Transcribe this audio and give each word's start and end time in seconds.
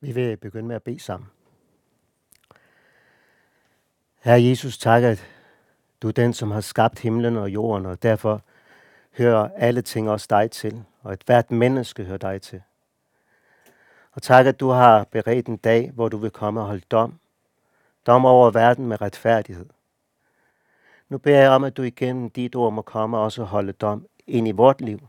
Vi 0.00 0.12
vil 0.12 0.36
begynde 0.36 0.68
med 0.68 0.76
at 0.76 0.82
bede 0.82 1.00
sammen. 1.00 1.30
Herre 4.18 4.42
Jesus, 4.42 4.78
tak, 4.78 5.02
at 5.02 5.26
du 6.02 6.08
er 6.08 6.12
den, 6.12 6.32
som 6.32 6.50
har 6.50 6.60
skabt 6.60 6.98
himlen 6.98 7.36
og 7.36 7.50
jorden, 7.50 7.86
og 7.86 8.02
derfor 8.02 8.42
hører 9.18 9.50
alle 9.56 9.82
ting 9.82 10.10
også 10.10 10.26
dig 10.30 10.50
til, 10.50 10.84
og 11.02 11.12
et 11.12 11.22
hvert 11.26 11.50
menneske 11.50 12.04
hører 12.04 12.18
dig 12.18 12.42
til. 12.42 12.62
Og 14.12 14.22
tak, 14.22 14.46
at 14.46 14.60
du 14.60 14.68
har 14.68 15.04
beredt 15.04 15.46
en 15.46 15.56
dag, 15.56 15.90
hvor 15.94 16.08
du 16.08 16.16
vil 16.16 16.30
komme 16.30 16.60
og 16.60 16.66
holde 16.66 16.84
dom. 16.90 17.18
Dom 18.06 18.24
over 18.24 18.50
verden 18.50 18.86
med 18.86 19.00
retfærdighed. 19.00 19.66
Nu 21.08 21.18
beder 21.18 21.40
jeg 21.40 21.50
om, 21.50 21.64
at 21.64 21.76
du 21.76 21.82
igennem 21.82 22.30
dit 22.30 22.56
ord 22.56 22.72
må 22.72 22.82
komme 22.82 23.16
og 23.16 23.24
også 23.24 23.44
holde 23.44 23.72
dom 23.72 24.06
ind 24.26 24.48
i 24.48 24.50
vort 24.50 24.80
liv. 24.80 25.08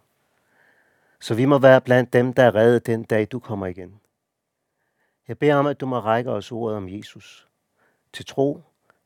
Så 1.20 1.34
vi 1.34 1.46
må 1.46 1.60
være 1.60 1.82
blandt 1.82 2.14
dem, 2.14 2.34
der 2.34 2.44
er 2.44 2.56
reddet 2.56 2.86
den 2.86 3.04
dag, 3.04 3.28
du 3.32 3.40
kommer 3.40 3.66
igen. 3.66 4.00
Jeg 5.28 5.38
beder 5.38 5.56
om, 5.56 5.68
at 5.68 5.80
du 5.80 5.86
må 5.86 6.00
række 6.00 6.32
os 6.32 6.52
ordet 6.52 6.78
om 6.78 6.90
Jesus. 6.90 7.48
Til 8.14 8.26
tro, 8.26 8.62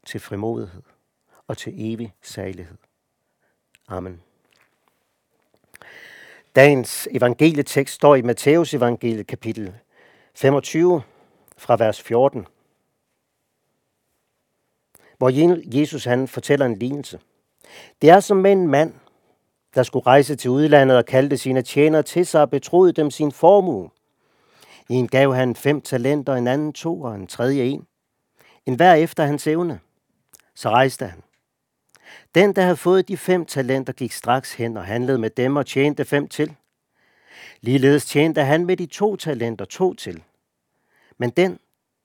til 0.06 0.20
frimodighed 0.20 0.84
og 1.48 1.58
til 1.58 1.74
evig 1.94 2.14
salighed. 2.22 2.78
Amen. 3.88 4.22
Dagens 6.56 7.08
evangelietekst 7.12 7.96
står 7.96 8.16
i 8.16 8.22
Matteus 8.22 8.74
evangeliet 8.74 9.28
kapitel 9.28 9.74
25 10.36 11.02
fra 11.58 11.76
vers 11.76 12.02
14, 12.02 12.48
hvor 15.18 15.30
Jesus 15.78 16.06
han 16.06 16.28
fortæller 16.28 16.66
en 16.66 16.80
lignelse. 16.80 17.20
Det 18.02 18.10
er 18.10 18.20
som 18.20 18.38
med 18.38 18.52
en 18.52 18.68
mand, 18.68 18.94
der 19.76 19.84
skulle 19.84 20.06
rejse 20.06 20.36
til 20.36 20.50
udlandet 20.50 20.98
og 20.98 21.06
kaldte 21.06 21.38
sine 21.38 21.62
tjenere 21.62 22.04
til 22.04 22.26
sig 22.26 22.42
og 22.42 22.50
betroede 22.50 22.94
dem 22.94 23.12
sin 23.12 23.32
formue. 23.32 23.90
En 24.92 25.08
gav 25.08 25.34
han 25.34 25.56
fem 25.56 25.82
talenter, 25.82 26.34
en 26.34 26.48
anden 26.48 26.74
to 26.74 27.02
og 27.02 27.16
en 27.16 27.28
tredje 27.28 27.64
en. 27.64 27.88
En 28.66 28.76
hver 28.76 28.94
efter 28.94 29.26
hans 29.26 29.48
evne. 29.48 29.80
Så 30.56 30.70
rejste 30.70 31.08
han. 31.08 31.24
Den, 32.36 32.56
der 32.56 32.62
havde 32.62 32.78
fået 32.78 33.08
de 33.08 33.18
fem 33.18 33.46
talenter, 33.46 33.94
gik 33.94 34.12
straks 34.12 34.54
hen 34.54 34.78
og 34.78 34.86
handlede 34.86 35.18
med 35.18 35.30
dem 35.30 35.56
og 35.56 35.66
tjente 35.66 36.06
fem 36.06 36.28
til. 36.28 36.56
Ligeledes 37.62 38.06
tjente 38.06 38.44
han 38.44 38.66
med 38.66 38.78
de 38.78 38.86
to 38.86 39.16
talenter 39.16 39.66
to 39.66 39.94
til. 39.94 40.24
Men 41.18 41.30
den, 41.30 41.60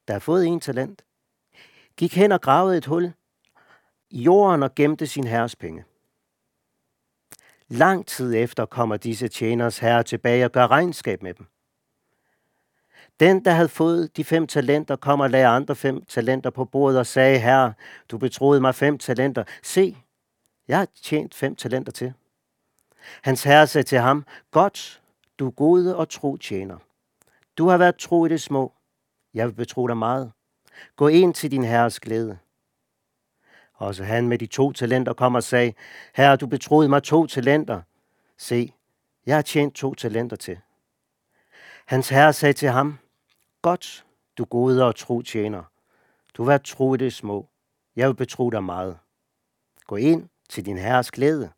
der 0.09 0.15
havde 0.15 0.21
fået 0.21 0.47
en 0.47 0.61
talent, 0.61 1.05
gik 1.97 2.17
hen 2.17 2.33
og 2.33 2.41
gravede 2.41 2.79
et 2.79 2.87
hul 2.87 3.13
i 4.11 4.23
jorden 4.23 4.63
og 4.63 4.75
gemte 4.75 5.07
sin 5.07 5.27
herres 5.27 5.57
penge. 5.57 5.85
Lang 7.69 8.07
tid 8.07 8.35
efter 8.35 8.67
kommer 8.67 8.97
disse 8.97 9.29
tjeners 9.29 9.79
herre 9.79 10.03
tilbage 10.03 10.45
og 10.45 10.53
gør 10.53 10.67
regnskab 10.67 11.23
med 11.23 11.35
dem. 11.35 11.47
Den, 13.21 13.45
der 13.45 13.51
havde 13.51 13.69
fået 13.69 14.17
de 14.17 14.25
fem 14.25 14.47
talenter, 14.47 14.97
kom 14.97 15.21
og 15.21 15.31
lagde 15.31 15.47
andre 15.47 15.77
fem 15.77 16.05
talenter 16.05 16.51
på 16.51 16.65
bordet 16.65 16.99
og 16.99 17.07
sagde, 17.07 17.39
Herre, 17.39 17.73
du 18.11 18.19
betroede 18.19 18.61
mig 18.61 18.75
fem 18.75 18.99
talenter. 18.99 19.45
Se, 19.63 19.97
jeg 20.69 20.79
har 20.79 20.89
tjent 21.03 21.35
fem 21.35 21.57
talenter 21.57 21.93
til. 21.93 22.13
Hans 23.23 23.43
herre 23.43 23.67
sagde 23.67 23.87
til 23.87 23.99
ham, 23.99 24.27
Godt, 24.51 25.03
du 25.39 25.51
gode 25.51 25.97
og 25.97 26.09
tro 26.09 26.37
tjener. 26.37 26.79
Du 27.59 27.69
har 27.69 27.77
været 27.77 27.97
tro 27.97 28.27
i 28.27 28.29
det 28.29 28.43
små. 28.43 28.73
Jeg 29.35 29.47
vil 29.47 29.53
betro 29.53 29.87
dig 29.87 29.97
meget. 29.97 30.33
Gå 30.97 31.09
ind 31.09 31.35
til 31.35 31.51
din 31.51 31.65
herres 31.65 32.01
glæde. 32.01 32.39
Også 33.75 34.05
han 34.05 34.29
med 34.29 34.39
de 34.39 34.47
to 34.47 34.73
talenter 34.73 35.13
kom 35.13 35.35
og 35.35 35.43
sagde, 35.43 35.73
Herre, 36.15 36.37
du 36.37 36.47
betroede 36.47 36.89
mig 36.89 37.03
to 37.03 37.27
talenter. 37.27 37.83
Se, 38.39 38.73
jeg 39.27 39.37
har 39.37 39.43
tjent 39.43 39.75
to 39.75 39.95
talenter 39.95 40.37
til. 40.37 40.59
Hans 41.87 42.09
herre 42.09 42.33
sagde 42.33 42.53
til 42.53 42.69
ham, 42.69 42.99
Godt, 43.67 44.07
du 44.39 44.45
gode 44.45 44.85
og 44.85 44.97
tro 44.97 45.23
tjener. 45.23 45.63
Du 46.35 46.43
har 46.43 46.47
været 46.47 46.65
tro 46.65 46.95
i 46.95 46.97
det 46.97 47.13
små. 47.13 47.49
Jeg 47.97 48.09
vil 48.09 48.15
betro 48.15 48.51
dig 48.51 48.65
meget. 48.65 48.99
Gå 49.87 49.97
ind 49.97 50.29
til 50.49 50.67
din 50.67 50.79
herres 50.79 51.11
glæde. 51.11 51.53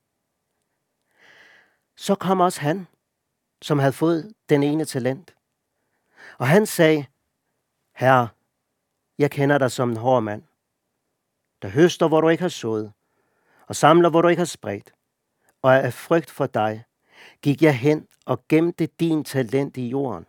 Så 1.96 2.14
kom 2.14 2.40
også 2.40 2.60
han, 2.60 2.86
som 3.62 3.78
havde 3.78 3.92
fået 3.92 4.32
den 4.48 4.62
ene 4.62 4.84
talent. 4.84 5.34
Og 6.38 6.48
han 6.48 6.66
sagde, 6.66 7.06
Herre, 7.94 8.28
jeg 9.18 9.30
kender 9.30 9.58
dig 9.58 9.70
som 9.70 9.90
en 9.90 9.96
hård 9.96 10.22
mand, 10.22 10.42
der 11.62 11.68
høster, 11.68 12.08
hvor 12.08 12.20
du 12.20 12.28
ikke 12.28 12.42
har 12.42 12.48
sået, 12.48 12.92
og 13.66 13.76
samler, 13.76 14.10
hvor 14.10 14.22
du 14.22 14.28
ikke 14.28 14.40
har 14.40 14.44
spredt. 14.44 14.92
Og 15.62 15.76
af 15.76 15.94
frygt 15.94 16.30
for 16.30 16.46
dig 16.46 16.84
gik 17.42 17.62
jeg 17.62 17.78
hen 17.78 18.08
og 18.26 18.44
gemte 18.48 18.86
din 18.86 19.24
talent 19.24 19.76
i 19.76 19.88
jorden. 19.88 20.26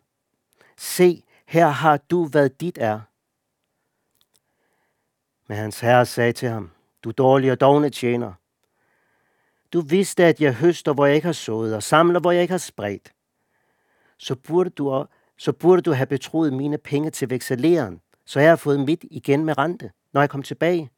Se, 0.78 1.24
her 1.50 1.68
har 1.68 1.98
du, 1.98 2.28
hvad 2.28 2.50
dit 2.50 2.78
er. 2.82 3.00
Men 5.48 5.58
hans 5.58 5.80
herre 5.80 6.06
sagde 6.06 6.34
til 6.34 6.50
ham, 6.50 6.72
du 7.04 7.12
dårlige 7.12 7.52
og 7.52 7.60
dogne 7.60 7.90
tjener. 7.90 8.34
Du 9.74 9.82
vidste, 9.82 10.24
at 10.26 10.42
jeg 10.42 10.54
høster, 10.54 10.94
hvor 10.94 11.06
jeg 11.06 11.16
ikke 11.16 11.26
har 11.26 11.34
sået, 11.34 11.76
og 11.76 11.84
samler, 11.84 12.20
hvor 12.20 12.32
jeg 12.32 12.42
ikke 12.42 12.52
har 12.52 12.58
spredt. 12.58 13.14
Så 14.18 14.36
burde 14.36 14.70
du, 14.70 15.06
så 15.38 15.52
burde 15.52 15.82
du 15.82 15.92
have 15.92 16.06
betroet 16.06 16.54
mine 16.54 16.78
penge 16.78 17.12
til 17.12 17.30
vekseleren, 17.30 18.02
så 18.26 18.40
jeg 18.40 18.50
har 18.50 18.56
fået 18.56 18.80
mit 18.80 19.06
igen 19.12 19.46
med 19.46 19.58
rente, 19.58 19.92
når 20.14 20.22
jeg 20.22 20.30
kom 20.30 20.44
tilbage. 20.44 20.90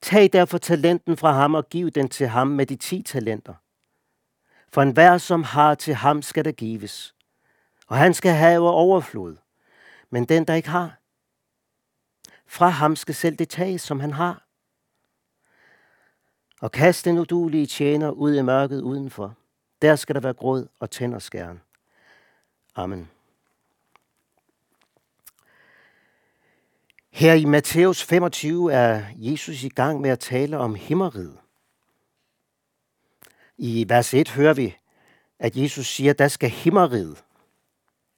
Tag 0.00 0.30
derfor 0.32 0.58
talenten 0.58 1.16
fra 1.16 1.32
ham 1.32 1.54
og 1.54 1.68
giv 1.68 1.90
den 1.90 2.08
til 2.08 2.26
ham 2.26 2.46
med 2.46 2.66
de 2.66 2.76
ti 2.76 3.02
talenter. 3.02 3.54
For 4.68 4.82
enhver, 4.82 5.18
som 5.18 5.42
har 5.42 5.74
til 5.74 5.94
ham, 5.94 6.22
skal 6.22 6.44
der 6.44 6.52
gives, 6.52 7.14
og 7.92 7.98
han 7.98 8.14
skal 8.14 8.32
have 8.32 8.68
overflod. 8.68 9.36
Men 10.10 10.24
den, 10.24 10.44
der 10.44 10.54
ikke 10.54 10.68
har, 10.68 10.98
fra 12.46 12.68
ham 12.68 12.96
skal 12.96 13.14
selv 13.14 13.36
det 13.36 13.48
tages, 13.48 13.82
som 13.82 14.00
han 14.00 14.12
har. 14.12 14.46
Og 16.60 16.72
kast 16.72 17.04
den 17.04 17.18
udulige 17.18 17.66
tjener 17.66 18.10
ud 18.10 18.34
i 18.34 18.42
mørket 18.42 18.80
udenfor. 18.80 19.34
Der 19.82 19.96
skal 19.96 20.14
der 20.14 20.20
være 20.20 20.32
gråd 20.32 20.68
og 20.80 20.90
tænderskæren. 20.90 21.60
Amen. 22.74 23.10
Her 27.10 27.34
i 27.34 27.44
Matthæus 27.44 28.02
25 28.02 28.72
er 28.72 29.04
Jesus 29.16 29.62
i 29.62 29.68
gang 29.68 30.00
med 30.00 30.10
at 30.10 30.20
tale 30.20 30.58
om 30.58 30.74
himmeriget. 30.74 31.38
I 33.58 33.84
vers 33.88 34.14
1 34.14 34.30
hører 34.30 34.54
vi, 34.54 34.76
at 35.38 35.56
Jesus 35.56 35.86
siger, 35.86 36.12
der 36.12 36.28
skal 36.28 36.50
himmeriget 36.50 37.24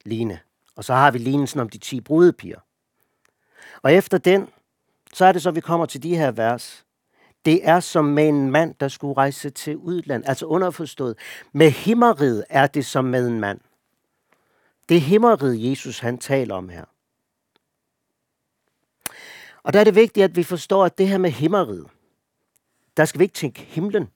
Line. 0.05 0.41
Og 0.77 0.85
så 0.85 0.95
har 0.95 1.11
vi 1.11 1.19
lignelsen 1.19 1.61
om 1.61 1.69
de 1.69 1.79
ti 1.79 2.01
brudepiger. 2.01 2.61
Og 3.83 3.93
efter 3.93 4.19
den, 4.19 4.49
så 5.13 5.25
er 5.25 5.33
det 5.33 5.43
så, 5.43 5.51
vi 5.51 5.61
kommer 5.61 5.87
til 5.87 6.03
de 6.03 6.17
her 6.17 6.31
vers. 6.31 6.85
Det 7.45 7.69
er 7.69 7.81
som 7.81 8.05
med 8.05 8.29
en 8.29 8.51
mand, 8.51 8.75
der 8.81 8.89
skulle 8.89 9.15
rejse 9.15 9.51
til 9.51 9.77
udland. 9.77 10.25
Altså 10.27 10.47
underforstået. 10.47 11.19
Med 11.53 11.71
himmeriget 11.71 12.45
er 12.49 12.67
det 12.67 12.87
som 12.87 13.05
med 13.05 13.29
en 13.29 13.41
mand. 13.41 13.61
Det 14.89 14.97
er 14.97 15.01
himmeriget, 15.01 15.71
Jesus 15.71 15.99
han 15.99 16.19
taler 16.19 16.55
om 16.55 16.69
her. 16.69 16.85
Og 19.63 19.73
der 19.73 19.81
er 19.81 19.85
det 19.85 19.95
vigtigt, 19.95 20.25
at 20.25 20.37
vi 20.37 20.43
forstår, 20.43 20.85
at 20.85 20.99
det 20.99 21.09
her 21.09 21.19
med 21.19 21.31
himmeriget, 21.31 21.87
der 22.97 23.05
skal 23.05 23.19
vi 23.19 23.25
ikke 23.25 23.35
tænke 23.35 23.61
himlen. 23.61 24.11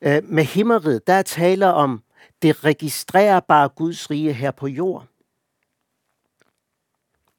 Øh, 0.00 0.24
med 0.24 0.44
himmeriget, 0.44 1.06
der 1.06 1.12
er 1.12 1.22
tale 1.22 1.66
om 1.66 2.02
det 2.42 2.64
registrerbare 2.64 3.68
Guds 3.68 4.10
rige 4.10 4.32
her 4.32 4.50
på 4.50 4.66
jord. 4.66 5.06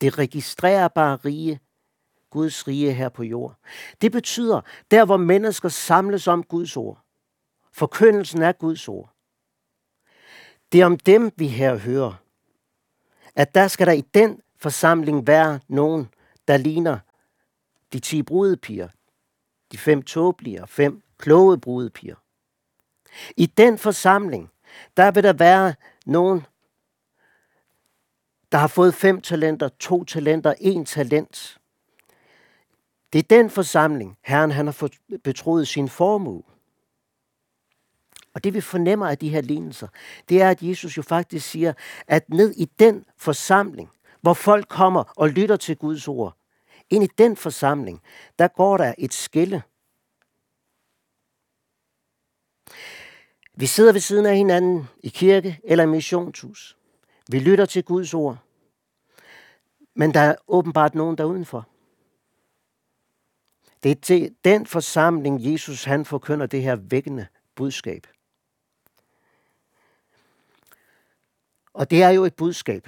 Det 0.01 0.17
registrerbare 0.17 1.15
rige, 1.15 1.59
Guds 2.29 2.67
rige 2.67 2.93
her 2.93 3.09
på 3.09 3.23
jord. 3.23 3.55
Det 4.01 4.11
betyder, 4.11 4.61
der 4.91 5.05
hvor 5.05 5.17
mennesker 5.17 5.69
samles 5.69 6.27
om 6.27 6.43
Guds 6.43 6.77
ord. 6.77 7.03
Forkyndelsen 7.71 8.41
af 8.41 8.57
Guds 8.57 8.87
ord. 8.87 9.13
Det 10.71 10.81
er 10.81 10.85
om 10.85 10.97
dem, 10.97 11.31
vi 11.35 11.47
her 11.47 11.77
hører. 11.77 12.13
At 13.35 13.55
der 13.55 13.67
skal 13.67 13.87
der 13.87 13.93
i 13.93 14.01
den 14.01 14.41
forsamling 14.57 15.27
være 15.27 15.59
nogen, 15.67 16.09
der 16.47 16.57
ligner 16.57 16.99
de 17.93 17.99
ti 17.99 18.23
brudepiger, 18.23 18.87
de 19.71 19.77
fem 19.77 20.01
tåbelige 20.01 20.61
og 20.61 20.69
fem 20.69 21.03
kloge 21.17 21.59
brudepiger. 21.59 22.15
I 23.37 23.45
den 23.45 23.77
forsamling, 23.77 24.51
der 24.97 25.11
vil 25.11 25.23
der 25.23 25.33
være 25.33 25.73
nogen, 26.05 26.45
der 28.51 28.57
har 28.57 28.67
fået 28.67 28.93
fem 28.93 29.21
talenter, 29.21 29.69
to 29.79 30.03
talenter, 30.03 30.53
en 30.59 30.85
talent. 30.85 31.57
Det 33.13 33.19
er 33.19 33.23
den 33.29 33.49
forsamling, 33.49 34.17
Herren 34.21 34.51
han 34.51 34.65
har 34.65 34.89
betroet 35.23 35.67
sin 35.67 35.89
formue. 35.89 36.43
Og 38.33 38.43
det 38.43 38.53
vi 38.53 38.61
fornemmer 38.61 39.07
af 39.07 39.17
de 39.17 39.29
her 39.29 39.41
lignelser, 39.41 39.87
det 40.29 40.41
er, 40.41 40.49
at 40.49 40.61
Jesus 40.61 40.97
jo 40.97 41.01
faktisk 41.01 41.49
siger, 41.49 41.73
at 42.07 42.29
ned 42.29 42.53
i 42.57 42.65
den 42.65 43.05
forsamling, 43.17 43.89
hvor 44.21 44.33
folk 44.33 44.67
kommer 44.67 45.03
og 45.15 45.29
lytter 45.29 45.55
til 45.55 45.77
Guds 45.77 46.07
ord, 46.07 46.37
ind 46.89 47.03
i 47.03 47.07
den 47.17 47.35
forsamling, 47.35 48.01
der 48.39 48.47
går 48.47 48.77
der 48.77 48.93
et 48.97 49.13
skille. 49.13 49.63
Vi 53.59 53.65
sidder 53.65 53.93
ved 53.93 53.99
siden 53.99 54.25
af 54.25 54.37
hinanden 54.37 54.87
i 55.03 55.09
kirke 55.09 55.59
eller 55.63 55.83
i 55.83 55.87
missionshus. 55.87 56.77
Vi 57.31 57.39
lytter 57.39 57.65
til 57.65 57.83
Guds 57.83 58.13
ord. 58.13 58.37
Men 59.95 60.13
der 60.13 60.19
er 60.19 60.35
åbenbart 60.47 60.95
nogen 60.95 61.17
der 61.17 61.23
udenfor. 61.23 61.67
Det 63.83 63.91
er 63.91 63.95
til 64.01 64.35
den 64.43 64.65
forsamling, 64.65 65.51
Jesus 65.51 65.83
han 65.83 66.05
forkynder 66.05 66.45
det 66.45 66.61
her 66.61 66.75
vækkende 66.75 67.27
budskab. 67.55 68.07
Og 71.73 71.91
det 71.91 72.03
er 72.03 72.09
jo 72.09 72.25
et 72.25 72.35
budskab. 72.35 72.87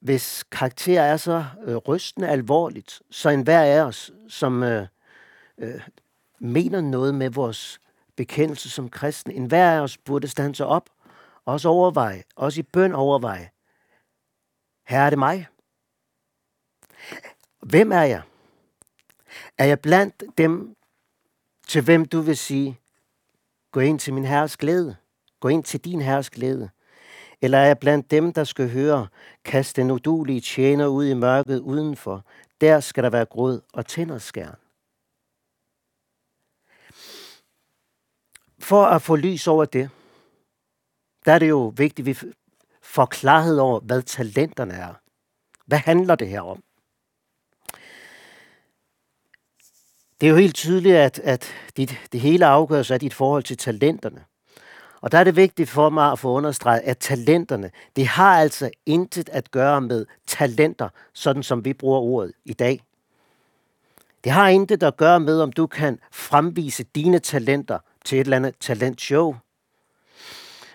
Hvis 0.00 0.44
karakter 0.44 1.02
er 1.02 1.16
så 1.16 1.44
øh, 1.64 1.76
rystende 1.76 2.28
alvorligt, 2.28 3.02
så 3.10 3.28
enhver 3.28 3.62
af 3.62 3.80
os, 3.80 4.10
som 4.28 4.62
øh, 4.62 4.86
øh, 5.58 5.80
mener 6.38 6.80
noget 6.80 7.14
med 7.14 7.30
vores 7.30 7.80
bekendelse 8.20 8.70
som 8.70 8.88
kristen, 8.88 9.32
enhver 9.32 9.70
af 9.72 9.80
os 9.80 9.98
burde 9.98 10.28
stande 10.28 10.54
sig 10.54 10.66
op, 10.66 10.90
også 11.44 11.68
overveje, 11.68 12.22
også 12.36 12.60
i 12.60 12.62
bøn 12.62 12.92
overveje, 12.92 13.50
her 14.86 15.00
er 15.00 15.10
det 15.10 15.18
mig. 15.18 15.46
Hvem 17.62 17.92
er 17.92 18.02
jeg? 18.02 18.22
Er 19.58 19.64
jeg 19.64 19.80
blandt 19.80 20.24
dem, 20.38 20.76
til 21.68 21.82
hvem 21.82 22.04
du 22.04 22.20
vil 22.20 22.36
sige, 22.36 22.80
gå 23.72 23.80
ind 23.80 23.98
til 23.98 24.14
min 24.14 24.24
herres 24.24 24.56
glæde, 24.56 24.96
gå 25.40 25.48
ind 25.48 25.64
til 25.64 25.80
din 25.80 26.00
herres 26.00 26.30
glæde? 26.30 26.70
Eller 27.42 27.58
er 27.58 27.66
jeg 27.66 27.78
blandt 27.78 28.10
dem, 28.10 28.32
der 28.32 28.44
skal 28.44 28.70
høre, 28.70 29.08
kast 29.44 29.76
den 29.76 29.90
udulige 29.90 30.40
tjener 30.40 30.86
ud 30.86 31.06
i 31.06 31.14
mørket 31.14 31.60
udenfor, 31.60 32.24
der 32.60 32.80
skal 32.80 33.04
der 33.04 33.10
være 33.10 33.24
gråd 33.24 33.60
og 33.72 33.86
tænderskærn. 33.86 34.69
For 38.60 38.84
at 38.84 39.02
få 39.02 39.16
lys 39.16 39.46
over 39.46 39.64
det, 39.64 39.90
der 41.24 41.32
er 41.32 41.38
det 41.38 41.48
jo 41.48 41.72
vigtigt, 41.76 42.08
at 42.08 42.24
vi 42.24 42.32
får 42.82 43.06
klarhed 43.06 43.58
over, 43.58 43.80
hvad 43.80 44.02
talenterne 44.02 44.74
er. 44.74 44.94
Hvad 45.66 45.78
handler 45.78 46.14
det 46.14 46.28
her 46.28 46.40
om? 46.40 46.62
Det 50.20 50.26
er 50.26 50.30
jo 50.30 50.36
helt 50.36 50.54
tydeligt, 50.54 50.96
at, 50.96 51.18
at 51.18 51.54
dit, 51.76 52.00
det 52.12 52.20
hele 52.20 52.46
afgøres 52.46 52.90
af 52.90 53.00
dit 53.00 53.14
forhold 53.14 53.42
til 53.42 53.56
talenterne. 53.56 54.24
Og 55.00 55.12
der 55.12 55.18
er 55.18 55.24
det 55.24 55.36
vigtigt 55.36 55.70
for 55.70 55.90
mig 55.90 56.12
at 56.12 56.18
få 56.18 56.28
understreget, 56.28 56.80
at 56.80 56.98
talenterne, 56.98 57.70
det 57.96 58.06
har 58.06 58.38
altså 58.40 58.70
intet 58.86 59.28
at 59.28 59.50
gøre 59.50 59.80
med 59.80 60.06
talenter, 60.26 60.88
sådan 61.12 61.42
som 61.42 61.64
vi 61.64 61.72
bruger 61.72 62.00
ordet 62.00 62.32
i 62.44 62.52
dag. 62.52 62.82
Det 64.24 64.32
har 64.32 64.48
intet 64.48 64.82
at 64.82 64.96
gøre 64.96 65.20
med, 65.20 65.40
om 65.40 65.52
du 65.52 65.66
kan 65.66 65.98
fremvise 66.12 66.84
dine 66.84 67.18
talenter 67.18 67.78
til 68.04 68.20
et 68.20 68.24
eller 68.24 68.36
andet 68.36 68.54
talentshow. 68.60 69.36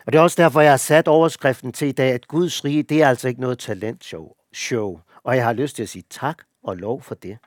Og 0.06 0.14
det 0.14 0.20
er 0.20 0.24
også 0.24 0.42
derfor, 0.44 0.62
jeg 0.62 0.72
har 0.72 0.78
sat 0.78 1.08
overskriften 1.08 1.74
til 1.74 1.88
i 1.88 1.92
dag, 1.92 2.12
at 2.12 2.28
Guds 2.28 2.66
rige, 2.66 2.84
det 2.84 3.02
er 3.02 3.10
altså 3.10 3.28
ikke 3.28 3.42
noget 3.42 3.60
talentshow. 3.60 4.36
Show. 4.54 5.00
Og 5.24 5.36
jeg 5.36 5.46
har 5.46 5.54
lyst 5.54 5.76
til 5.76 5.84
at 5.84 5.90
sige 5.90 6.04
tak 6.10 6.44
og 6.64 6.78
lov 6.78 7.02
for 7.02 7.16
det. 7.16 7.38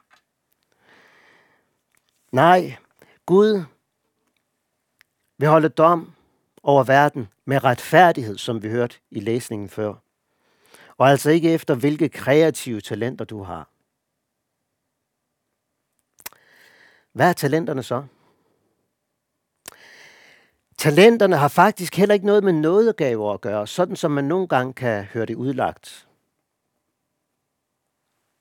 Nej, 2.32 2.76
Gud 3.26 3.62
vil 5.38 5.48
holde 5.48 5.68
dom 5.68 6.12
over 6.62 6.84
verden 6.84 7.28
med 7.44 7.64
retfærdighed, 7.64 8.38
som 8.38 8.62
vi 8.62 8.68
hørte 8.68 8.96
i 9.10 9.20
læsningen 9.20 9.68
før. 9.68 9.94
Og 10.96 11.10
altså 11.10 11.30
ikke 11.30 11.50
efter, 11.50 11.74
hvilke 11.74 12.08
kreative 12.08 12.80
talenter 12.80 13.24
du 13.24 13.42
har. 13.42 13.68
Hvad 17.12 17.28
er 17.28 17.32
talenterne 17.32 17.82
så? 17.82 18.04
Talenterne 20.78 21.36
har 21.36 21.48
faktisk 21.48 21.96
heller 21.96 22.14
ikke 22.14 22.26
noget 22.26 22.44
med 22.44 22.52
nådegaver 22.52 23.32
at 23.34 23.40
gøre, 23.40 23.66
sådan 23.66 23.96
som 23.96 24.10
man 24.10 24.24
nogle 24.24 24.48
gange 24.48 24.72
kan 24.72 25.04
høre 25.04 25.26
det 25.26 25.34
udlagt. 25.34 26.08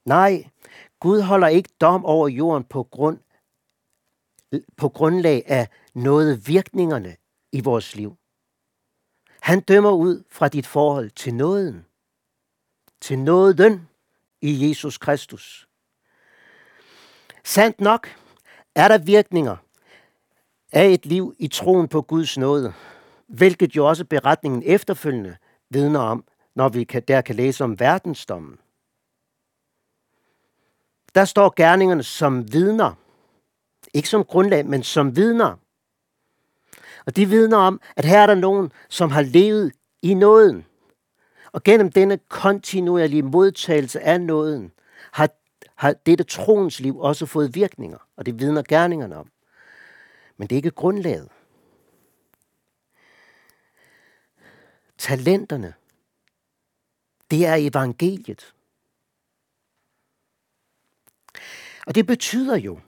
Nej, 0.06 0.50
Gud 1.00 1.22
holder 1.22 1.48
ikke 1.48 1.70
dom 1.82 2.06
over 2.06 2.28
jorden 2.28 2.64
på, 2.64 2.84
grund, 2.84 3.20
på 4.78 4.90
grundlag 4.90 5.44
af 5.48 5.68
noget 5.94 6.48
virkningerne 6.48 7.16
i 7.52 7.62
vores 7.62 7.96
liv. 7.96 8.18
Han 9.42 9.60
dømmer 9.60 9.92
ud 9.92 10.24
fra 10.30 10.48
dit 10.48 10.68
forhold 10.68 11.10
til 11.10 11.34
nåden. 11.34 11.86
Til 13.02 13.20
nåden 13.20 13.90
i 14.42 14.70
Jesus 14.70 14.98
Kristus. 14.98 15.68
Sandt 17.44 17.82
nok 17.82 18.08
er 18.76 18.88
der 18.88 18.98
virkninger 18.98 19.58
af 20.72 20.88
et 20.88 21.06
liv 21.06 21.36
i 21.40 21.48
troen 21.48 21.88
på 21.88 22.02
Guds 22.02 22.38
nåde, 22.38 22.74
hvilket 23.28 23.76
jo 23.76 23.88
også 23.88 24.06
beretningen 24.06 24.64
efterfølgende 24.66 25.36
vidner 25.70 26.00
om, 26.00 26.24
når 26.56 26.70
vi 26.70 26.84
kan, 26.84 27.04
der 27.08 27.22
kan 27.22 27.36
læse 27.36 27.64
om 27.64 27.80
verdensdommen. 27.80 28.58
Der 31.16 31.26
står 31.26 31.54
gerningerne 31.56 32.04
som 32.04 32.54
vidner. 32.54 32.94
Ikke 33.94 34.10
som 34.10 34.24
grundlag, 34.24 34.66
men 34.66 34.84
som 34.84 35.16
vidner. 35.16 35.56
Og 37.06 37.16
de 37.16 37.26
vidner 37.26 37.58
om, 37.58 37.82
at 37.96 38.06
her 38.06 38.20
er 38.20 38.26
der 38.26 38.36
nogen, 38.36 38.72
som 38.90 39.12
har 39.12 39.22
levet 39.22 39.72
i 40.02 40.14
nåden. 40.14 40.66
Og 41.52 41.64
gennem 41.64 41.92
denne 41.92 42.18
kontinuerlige 42.30 43.22
modtagelse 43.22 44.00
af 44.02 44.22
nåden, 44.22 44.72
har, 45.12 45.30
har 45.76 45.94
dette 46.06 46.24
troens 46.24 46.80
liv 46.80 47.00
også 47.00 47.26
fået 47.26 47.56
virkninger. 47.56 47.98
Og 48.18 48.26
det 48.26 48.40
vidner 48.40 48.64
gerningerne 48.70 49.18
om. 49.18 49.30
Men 50.38 50.48
det 50.48 50.56
er 50.56 50.58
ikke 50.58 50.72
grundlaget. 50.72 51.30
Talenterne, 54.98 55.74
det 57.32 57.46
er 57.46 57.56
evangeliet. 57.56 58.54
Og 61.88 61.96
det 61.96 62.08
betyder 62.08 62.56
jo, 62.56 62.80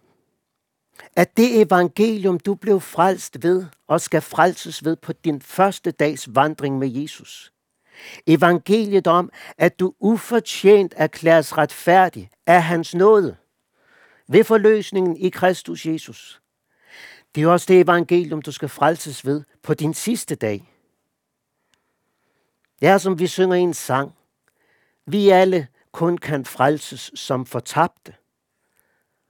at 1.16 1.38
det 1.38 1.62
evangelium, 1.62 2.40
du 2.40 2.56
blev 2.56 2.82
frelst 2.82 3.44
ved 3.44 3.66
og 3.88 4.02
skal 4.02 4.22
frelses 4.22 4.86
ved 4.86 4.96
på 4.96 5.14
din 5.14 5.42
første 5.42 5.92
dags 5.92 6.36
vandring 6.36 6.78
med 6.78 6.90
Jesus. 6.90 7.54
Evangeliet 8.28 9.08
om, 9.08 9.32
at 9.58 9.80
du 9.80 9.94
ufortjent 10.00 10.94
erklæres 10.98 11.58
retfærdig 11.58 12.30
af 12.46 12.64
hans 12.64 12.96
nåde 12.96 13.38
ved 14.28 14.44
forløsningen 14.44 15.18
i 15.18 15.30
Kristus 15.30 15.86
Jesus. 15.86 16.42
Det 17.36 17.44
er 17.44 17.48
også 17.48 17.66
det 17.68 17.82
evangelium, 17.82 18.42
du 18.42 18.52
skal 18.52 18.70
frelses 18.70 19.26
ved 19.26 19.44
på 19.64 19.74
din 19.74 19.94
sidste 19.94 20.36
dag. 20.36 20.74
Det 22.80 22.88
er 22.88 22.98
som 22.98 23.20
vi 23.20 23.28
synger 23.28 23.56
i 23.56 23.60
en 23.60 23.74
sang. 23.74 24.16
Vi 25.06 25.30
alle 25.30 25.68
kun 25.92 26.18
kan 26.18 26.46
frelses 26.46 27.12
som 27.16 27.46
fortabte. 27.46 28.16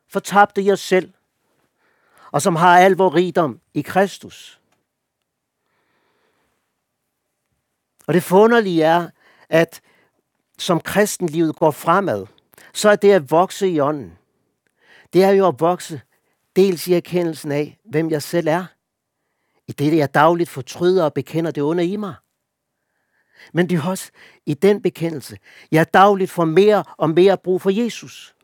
Fortabte 0.07 0.65
jer 0.65 0.75
selv, 0.75 1.13
og 2.31 2.41
som 2.41 2.55
har 2.55 2.79
al 2.79 2.91
vor 2.91 3.15
rigdom 3.15 3.59
i 3.73 3.81
Kristus. 3.81 4.61
Og 8.07 8.13
det 8.13 8.23
forunderlige 8.23 8.83
er, 8.83 9.09
at 9.49 9.81
som 10.57 10.81
kristenlivet 10.81 11.55
går 11.55 11.71
fremad, 11.71 12.25
så 12.73 12.89
er 12.89 12.95
det 12.95 13.11
at 13.11 13.31
vokse 13.31 13.69
i 13.69 13.79
ånden. 13.79 14.17
Det 15.13 15.23
er 15.23 15.29
jo 15.29 15.47
at 15.47 15.59
vokse 15.59 16.01
dels 16.59 16.87
i 16.87 16.93
erkendelsen 16.93 17.51
af, 17.51 17.79
hvem 17.83 18.09
jeg 18.09 18.23
selv 18.23 18.47
er, 18.47 18.65
i 19.67 19.71
det, 19.71 19.97
jeg 19.97 20.13
dagligt 20.13 20.49
fortryder 20.49 21.03
og 21.03 21.13
bekender 21.13 21.51
det 21.51 21.61
under 21.61 21.83
i 21.83 21.95
mig. 21.95 22.15
Men 23.53 23.69
det 23.69 23.77
er 23.77 23.89
også 23.89 24.11
i 24.45 24.53
den 24.53 24.81
bekendelse, 24.81 25.37
jeg 25.71 25.93
dagligt 25.93 26.31
får 26.31 26.45
mere 26.45 26.83
og 26.97 27.09
mere 27.09 27.37
brug 27.37 27.61
for 27.61 27.69
Jesus. 27.69 28.35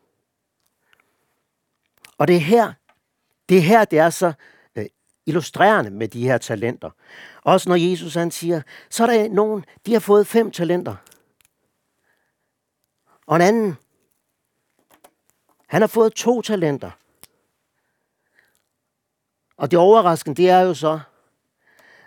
Og 2.18 2.28
det 2.28 2.36
er 2.36 2.40
her, 2.40 2.72
det 3.48 3.56
er 3.56 3.62
her, 3.62 3.84
det 3.84 3.98
er 3.98 4.10
så 4.10 4.32
øh, 4.76 4.86
illustrerende 5.26 5.90
med 5.90 6.08
de 6.08 6.22
her 6.22 6.38
talenter. 6.38 6.90
Også 7.42 7.68
når 7.68 7.76
Jesus 7.76 8.14
han 8.14 8.30
siger, 8.30 8.62
så 8.90 9.02
er 9.02 9.06
der 9.06 9.28
nogen, 9.28 9.64
de 9.86 9.92
har 9.92 10.00
fået 10.00 10.26
fem 10.26 10.50
talenter. 10.50 10.96
Og 13.26 13.36
en 13.36 13.42
anden, 13.42 13.76
han 15.66 15.82
har 15.82 15.88
fået 15.88 16.14
to 16.14 16.42
talenter. 16.42 16.90
Og 19.56 19.70
det 19.70 19.78
overraskende, 19.78 20.42
det 20.42 20.50
er 20.50 20.60
jo 20.60 20.74
så, 20.74 21.00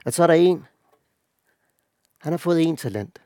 at 0.05 0.13
så 0.13 0.23
er 0.23 0.27
der 0.27 0.33
en, 0.33 0.65
han 2.17 2.33
har 2.33 2.37
fået 2.37 2.61
en 2.61 2.77
talent. 2.77 3.21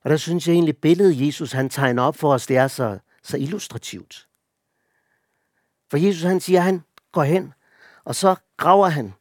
Og 0.00 0.10
der 0.10 0.16
synes 0.16 0.48
jeg 0.48 0.54
egentlig, 0.54 0.76
billedet 0.76 1.26
Jesus 1.26 1.52
han 1.52 1.70
tegner 1.70 2.02
op 2.02 2.16
for 2.16 2.32
os, 2.32 2.46
det 2.46 2.56
er 2.56 2.68
så, 2.68 2.98
så 3.22 3.36
illustrativt. 3.36 4.28
For 5.90 5.96
Jesus 5.96 6.22
han 6.22 6.40
siger, 6.40 6.58
at 6.58 6.64
han 6.64 6.84
går 7.12 7.22
hen, 7.22 7.52
og 8.04 8.14
så 8.14 8.36
graver 8.56 8.88
han 8.88 9.14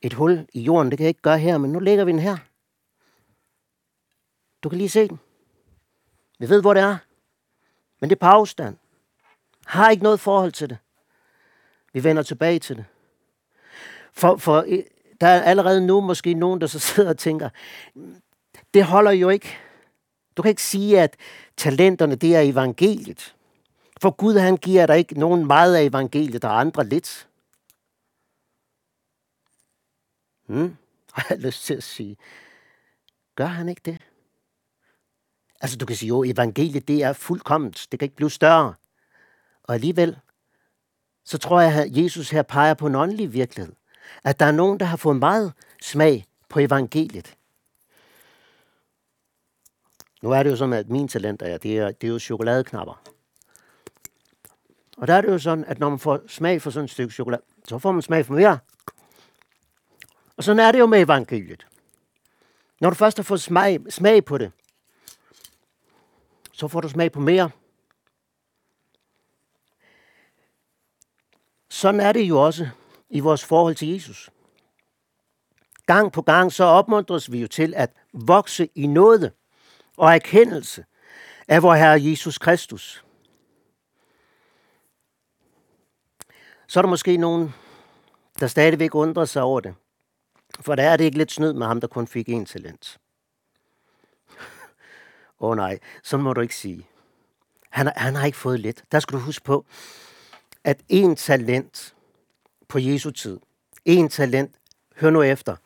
et 0.00 0.12
hul 0.12 0.48
i 0.52 0.60
jorden. 0.60 0.90
Det 0.90 0.98
kan 0.98 1.04
jeg 1.04 1.08
ikke 1.08 1.22
gøre 1.22 1.38
her, 1.38 1.58
men 1.58 1.72
nu 1.72 1.78
lægger 1.78 2.04
vi 2.04 2.12
den 2.12 2.18
her. 2.18 2.36
Du 4.62 4.68
kan 4.68 4.78
lige 4.78 4.88
se 4.88 5.08
den. 5.08 5.20
Vi 6.38 6.48
ved, 6.48 6.60
hvor 6.60 6.74
det 6.74 6.82
er. 6.82 6.98
Men 8.00 8.10
det 8.10 8.16
er 8.16 8.20
på 8.20 8.26
afstand. 8.26 8.76
Har 9.66 9.90
ikke 9.90 10.02
noget 10.02 10.20
forhold 10.20 10.52
til 10.52 10.68
det. 10.68 10.78
Vi 11.92 12.04
vender 12.04 12.22
tilbage 12.22 12.58
til 12.58 12.76
det. 12.76 12.84
For, 14.12 14.36
for 14.36 14.64
øh, 14.68 14.82
der 15.20 15.26
er 15.26 15.42
allerede 15.42 15.86
nu 15.86 16.00
måske 16.00 16.34
nogen, 16.34 16.60
der 16.60 16.66
så 16.66 16.78
sidder 16.78 17.10
og 17.10 17.18
tænker, 17.18 17.48
det 18.74 18.84
holder 18.84 19.10
jo 19.10 19.28
ikke. 19.28 19.56
Du 20.36 20.42
kan 20.42 20.48
ikke 20.48 20.62
sige, 20.62 21.00
at 21.00 21.16
talenterne, 21.56 22.14
det 22.14 22.36
er 22.36 22.40
evangeliet. 22.40 23.34
For 24.00 24.10
Gud, 24.10 24.38
han 24.38 24.56
giver 24.56 24.86
dig 24.86 24.98
ikke 24.98 25.20
nogen 25.20 25.46
meget 25.46 25.76
af 25.76 25.82
evangeliet, 25.82 26.44
og 26.44 26.60
andre 26.60 26.84
lidt. 26.84 27.28
Hmm? 30.46 30.76
Har 31.14 31.26
jeg 31.30 31.38
lyst 31.38 31.64
til 31.64 31.74
at 31.74 31.82
sige. 31.82 32.16
Gør 33.34 33.46
han 33.46 33.68
ikke 33.68 33.82
det? 33.84 33.98
Altså, 35.60 35.76
du 35.76 35.86
kan 35.86 35.96
sige, 35.96 36.08
jo, 36.08 36.24
evangeliet, 36.24 36.88
det 36.88 37.02
er 37.02 37.12
fuldkomment. 37.12 37.86
Det 37.92 38.00
kan 38.00 38.06
ikke 38.06 38.16
blive 38.16 38.30
større. 38.30 38.74
Og 39.62 39.74
alligevel, 39.74 40.18
så 41.28 41.38
tror 41.38 41.60
jeg, 41.60 41.72
at 41.72 41.96
Jesus 41.96 42.30
her 42.30 42.42
peger 42.42 42.74
på 42.74 42.86
en 42.86 42.94
åndelig 42.94 43.32
virkelighed. 43.32 43.72
At 44.24 44.40
der 44.40 44.46
er 44.46 44.52
nogen, 44.52 44.80
der 44.80 44.86
har 44.86 44.96
fået 44.96 45.16
meget 45.16 45.52
smag 45.82 46.26
på 46.48 46.60
evangeliet. 46.60 47.34
Nu 50.22 50.30
er 50.30 50.42
det 50.42 50.50
jo 50.50 50.56
sådan, 50.56 50.72
at 50.72 50.88
mine 50.88 51.08
talenter 51.08 51.46
er, 51.46 51.58
det 51.58 51.78
er, 51.78 51.90
det 51.90 52.06
er 52.06 52.12
jo 52.12 52.18
chokoladeknapper. 52.18 53.02
Og 54.96 55.06
der 55.06 55.14
er 55.14 55.20
det 55.20 55.28
jo 55.28 55.38
sådan, 55.38 55.64
at 55.64 55.78
når 55.78 55.88
man 55.88 55.98
får 55.98 56.20
smag 56.28 56.62
for 56.62 56.70
sådan 56.70 56.84
et 56.84 56.90
stykke 56.90 57.14
chokolade, 57.14 57.42
så 57.68 57.78
får 57.78 57.92
man 57.92 58.02
smag 58.02 58.26
for 58.26 58.34
mere. 58.34 58.58
Og 60.36 60.44
sådan 60.44 60.60
er 60.60 60.72
det 60.72 60.78
jo 60.78 60.86
med 60.86 61.00
evangeliet. 61.00 61.66
Når 62.80 62.90
du 62.90 62.94
først 62.94 63.16
har 63.16 63.24
fået 63.24 63.40
smag, 63.40 63.80
smag 63.90 64.24
på 64.24 64.38
det, 64.38 64.52
så 66.52 66.68
får 66.68 66.80
du 66.80 66.88
smag 66.88 67.12
på 67.12 67.20
mere. 67.20 67.50
Sådan 71.68 72.00
er 72.00 72.12
det 72.12 72.22
jo 72.22 72.44
også 72.44 72.68
i 73.10 73.20
vores 73.20 73.44
forhold 73.44 73.74
til 73.74 73.88
Jesus. 73.88 74.30
Gang 75.86 76.12
på 76.12 76.22
gang 76.22 76.52
så 76.52 76.64
opmuntres 76.64 77.32
vi 77.32 77.40
jo 77.40 77.46
til 77.46 77.74
at 77.76 77.90
vokse 78.12 78.68
i 78.74 78.86
noget 78.86 79.32
og 79.96 80.14
erkendelse 80.14 80.84
af 81.48 81.62
vor 81.62 81.74
Herre 81.74 82.02
Jesus 82.02 82.38
Kristus. 82.38 83.04
Så 86.66 86.80
er 86.80 86.82
der 86.82 86.88
måske 86.88 87.16
nogen, 87.16 87.54
der 88.40 88.46
stadigvæk 88.46 88.94
undrer 88.94 89.24
sig 89.24 89.42
over 89.42 89.60
det. 89.60 89.74
For 90.60 90.74
der 90.74 90.82
er 90.82 90.96
det 90.96 91.04
ikke 91.04 91.18
lidt 91.18 91.32
snyd 91.32 91.52
med 91.52 91.66
ham, 91.66 91.80
der 91.80 91.86
kun 91.86 92.06
fik 92.06 92.28
én 92.28 92.44
talent. 92.44 92.98
Åh 95.40 95.50
oh, 95.50 95.56
nej, 95.56 95.78
så 96.02 96.16
må 96.16 96.32
du 96.32 96.40
ikke 96.40 96.56
sige. 96.56 96.86
Han, 97.70 97.92
han 97.96 98.14
har 98.14 98.26
ikke 98.26 98.38
fået 98.38 98.60
lidt. 98.60 98.84
Der 98.92 99.00
skal 99.00 99.18
du 99.18 99.22
huske 99.22 99.44
på, 99.44 99.66
at 100.64 100.80
en 100.88 101.16
talent 101.16 101.94
på 102.68 102.78
Jesu 102.78 103.10
tid, 103.10 103.38
én 103.88 104.08
talent, 104.08 104.54
hør 104.96 105.10
nu 105.10 105.22
efter, 105.22 105.56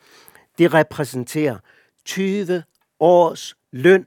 det 0.59 0.75
repræsenterer 0.75 1.59
20 2.05 2.63
års 3.01 3.57
løn. 3.71 4.07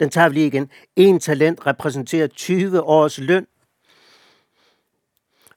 Den 0.00 0.10
tager 0.10 0.28
vi 0.28 0.34
lige 0.34 0.46
igen. 0.46 0.70
En 0.96 1.20
talent 1.20 1.66
repræsenterer 1.66 2.26
20 2.26 2.82
års 2.82 3.18
løn. 3.18 3.46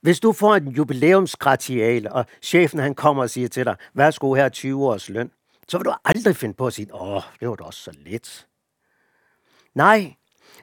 Hvis 0.02 0.20
du 0.20 0.32
får 0.34 0.56
en 0.56 0.68
jubilæumsgratiale, 0.68 2.12
og 2.14 2.26
chefen 2.42 2.80
han 2.80 2.96
kommer 2.96 3.24
og 3.24 3.30
siger 3.30 3.48
til 3.48 3.66
dig, 3.66 3.76
værsgo 3.94 4.34
her 4.34 4.50
20 4.50 4.86
års 4.86 5.10
løn, 5.10 5.32
så 5.68 5.78
vil 5.78 5.86
du 5.86 5.94
aldrig 6.06 6.36
finde 6.36 6.54
på 6.54 6.68
at 6.68 6.74
sige, 6.74 6.96
åh, 6.96 7.22
det 7.40 7.50
var 7.50 7.56
da 7.56 7.64
også 7.64 7.80
så 7.80 7.92
lidt. 7.92 8.48
Nej, 9.74 10.16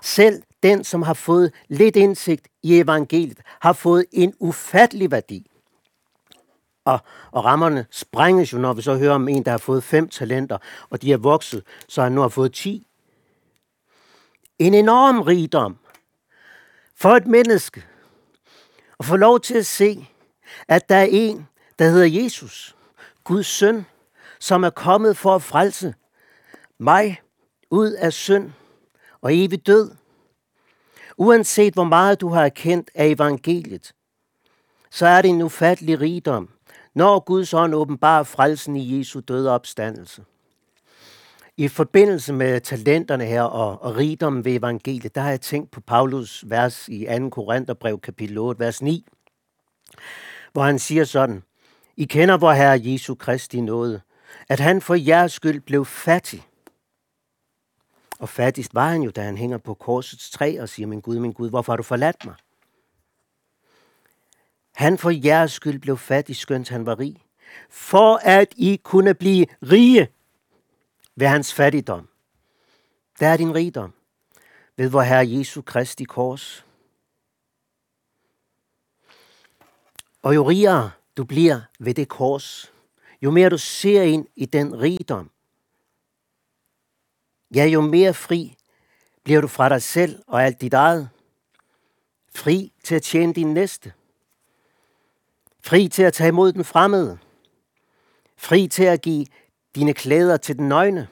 selv 0.02 0.42
den, 0.62 0.84
som 0.84 1.02
har 1.02 1.14
fået 1.14 1.52
lidt 1.68 1.96
indsigt 1.96 2.48
i 2.62 2.80
evangeliet, 2.80 3.38
har 3.60 3.72
fået 3.72 4.06
en 4.12 4.34
ufattelig 4.38 5.10
værdi. 5.10 5.50
Og, 6.84 6.98
og 7.32 7.44
rammerne 7.44 7.86
sprænges 7.90 8.52
jo, 8.52 8.58
når 8.58 8.72
vi 8.72 8.82
så 8.82 8.96
hører 8.96 9.14
om 9.14 9.28
en, 9.28 9.44
der 9.44 9.50
har 9.50 9.58
fået 9.58 9.84
fem 9.84 10.08
talenter, 10.08 10.58
og 10.90 11.02
de 11.02 11.12
er 11.12 11.16
vokset, 11.16 11.64
så 11.88 12.02
han 12.02 12.12
nu 12.12 12.20
har 12.20 12.28
fået 12.28 12.52
ti. 12.52 12.86
En 14.58 14.74
enorm 14.74 15.20
rigdom 15.20 15.78
for 16.96 17.10
et 17.10 17.26
menneske 17.26 17.84
at 18.98 19.06
få 19.06 19.16
lov 19.16 19.40
til 19.40 19.54
at 19.54 19.66
se, 19.66 20.08
at 20.68 20.88
der 20.88 20.96
er 20.96 21.08
en, 21.10 21.48
der 21.78 21.88
hedder 21.88 22.22
Jesus, 22.22 22.76
Guds 23.24 23.46
søn, 23.46 23.86
som 24.40 24.64
er 24.64 24.70
kommet 24.70 25.16
for 25.16 25.34
at 25.34 25.42
frelse 25.42 25.94
mig 26.78 27.20
ud 27.70 27.90
af 27.90 28.12
synd 28.12 28.50
og 29.22 29.36
evig 29.36 29.66
død. 29.66 29.90
Uanset 31.16 31.74
hvor 31.74 31.84
meget 31.84 32.20
du 32.20 32.28
har 32.28 32.44
erkendt 32.44 32.90
af 32.94 33.06
evangeliet, 33.06 33.92
så 34.90 35.06
er 35.06 35.22
det 35.22 35.28
en 35.28 35.42
ufattelig 35.42 36.00
rigdom, 36.00 36.48
når 36.94 37.20
Guds 37.20 37.54
ånd 37.54 37.74
åbenbarer 37.74 38.22
frelsen 38.22 38.76
i 38.76 38.98
Jesu 38.98 39.20
døde 39.20 39.50
opstandelse. 39.50 40.24
I 41.56 41.68
forbindelse 41.68 42.32
med 42.32 42.60
talenterne 42.60 43.24
her 43.24 43.42
og, 43.42 43.82
og 43.82 43.96
rigdommen 43.96 44.44
ved 44.44 44.52
evangeliet, 44.52 45.14
der 45.14 45.20
har 45.20 45.30
jeg 45.30 45.40
tænkt 45.40 45.70
på 45.70 45.80
Paulus 45.80 46.44
vers 46.46 46.88
i 46.88 47.06
2. 47.18 47.28
Korintherbrev 47.28 48.00
kapitel 48.00 48.38
8, 48.38 48.60
vers 48.60 48.82
9, 48.82 49.06
hvor 50.52 50.62
han 50.62 50.78
siger 50.78 51.04
sådan, 51.04 51.42
I 51.96 52.04
kender 52.04 52.36
vor 52.36 52.52
Herre 52.52 52.80
Jesu 52.84 53.14
Kristi 53.14 53.60
nåde, 53.60 54.00
at 54.48 54.60
han 54.60 54.80
for 54.80 54.94
jeres 54.94 55.32
skyld 55.32 55.60
blev 55.60 55.84
fattig. 55.84 56.42
Og 58.22 58.28
fattigst 58.28 58.74
var 58.74 58.88
han 58.88 59.02
jo, 59.02 59.10
da 59.10 59.22
han 59.22 59.36
hænger 59.36 59.58
på 59.58 59.74
korsets 59.74 60.30
træ 60.30 60.58
og 60.60 60.68
siger, 60.68 60.86
min 60.86 61.00
Gud, 61.00 61.18
min 61.18 61.32
Gud, 61.32 61.50
hvorfor 61.50 61.72
har 61.72 61.76
du 61.76 61.82
forladt 61.82 62.24
mig? 62.24 62.34
Han 64.74 64.98
for 64.98 65.10
jeres 65.10 65.52
skyld 65.52 65.78
blev 65.78 65.98
fattig, 65.98 66.36
skønt 66.36 66.68
han 66.68 66.86
var 66.86 66.98
rig, 66.98 67.24
for 67.70 68.16
at 68.16 68.54
I 68.56 68.80
kunne 68.82 69.14
blive 69.14 69.46
rige 69.62 70.08
ved 71.16 71.26
hans 71.26 71.54
fattigdom. 71.54 72.08
Der 73.20 73.26
er 73.26 73.36
din 73.36 73.54
rigdom 73.54 73.92
ved 74.76 74.88
vor 74.88 75.02
Herre 75.02 75.28
Jesu 75.28 75.62
Kristi 75.62 76.04
kors. 76.04 76.66
Og 80.22 80.34
jo 80.34 80.48
rigere 80.48 80.90
du 81.16 81.24
bliver 81.24 81.60
ved 81.78 81.94
det 81.94 82.08
kors, 82.08 82.72
jo 83.22 83.30
mere 83.30 83.50
du 83.50 83.58
ser 83.58 84.02
ind 84.02 84.26
i 84.36 84.46
den 84.46 84.80
rigdom, 84.80 85.30
ja, 87.54 87.64
jo 87.64 87.80
mere 87.80 88.14
fri 88.14 88.56
bliver 89.24 89.40
du 89.40 89.48
fra 89.48 89.68
dig 89.68 89.82
selv 89.82 90.22
og 90.26 90.44
alt 90.44 90.60
dit 90.60 90.74
eget. 90.74 91.10
Fri 92.34 92.72
til 92.84 92.94
at 92.94 93.02
tjene 93.02 93.32
din 93.32 93.54
næste. 93.54 93.92
Fri 95.64 95.88
til 95.88 96.02
at 96.02 96.12
tage 96.12 96.28
imod 96.28 96.52
den 96.52 96.64
fremmede. 96.64 97.18
Fri 98.36 98.68
til 98.68 98.84
at 98.84 99.02
give 99.02 99.26
dine 99.74 99.94
klæder 99.94 100.36
til 100.36 100.58
den 100.58 100.68
nøgne. 100.68 101.08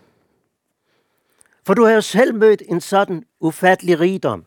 For 1.67 1.75
du 1.75 1.85
har 1.85 1.93
jo 1.93 2.01
selv 2.01 2.35
mødt 2.35 2.63
en 2.67 2.81
sådan 2.81 3.25
ufattelig 3.41 4.01
rigdom, 4.01 4.45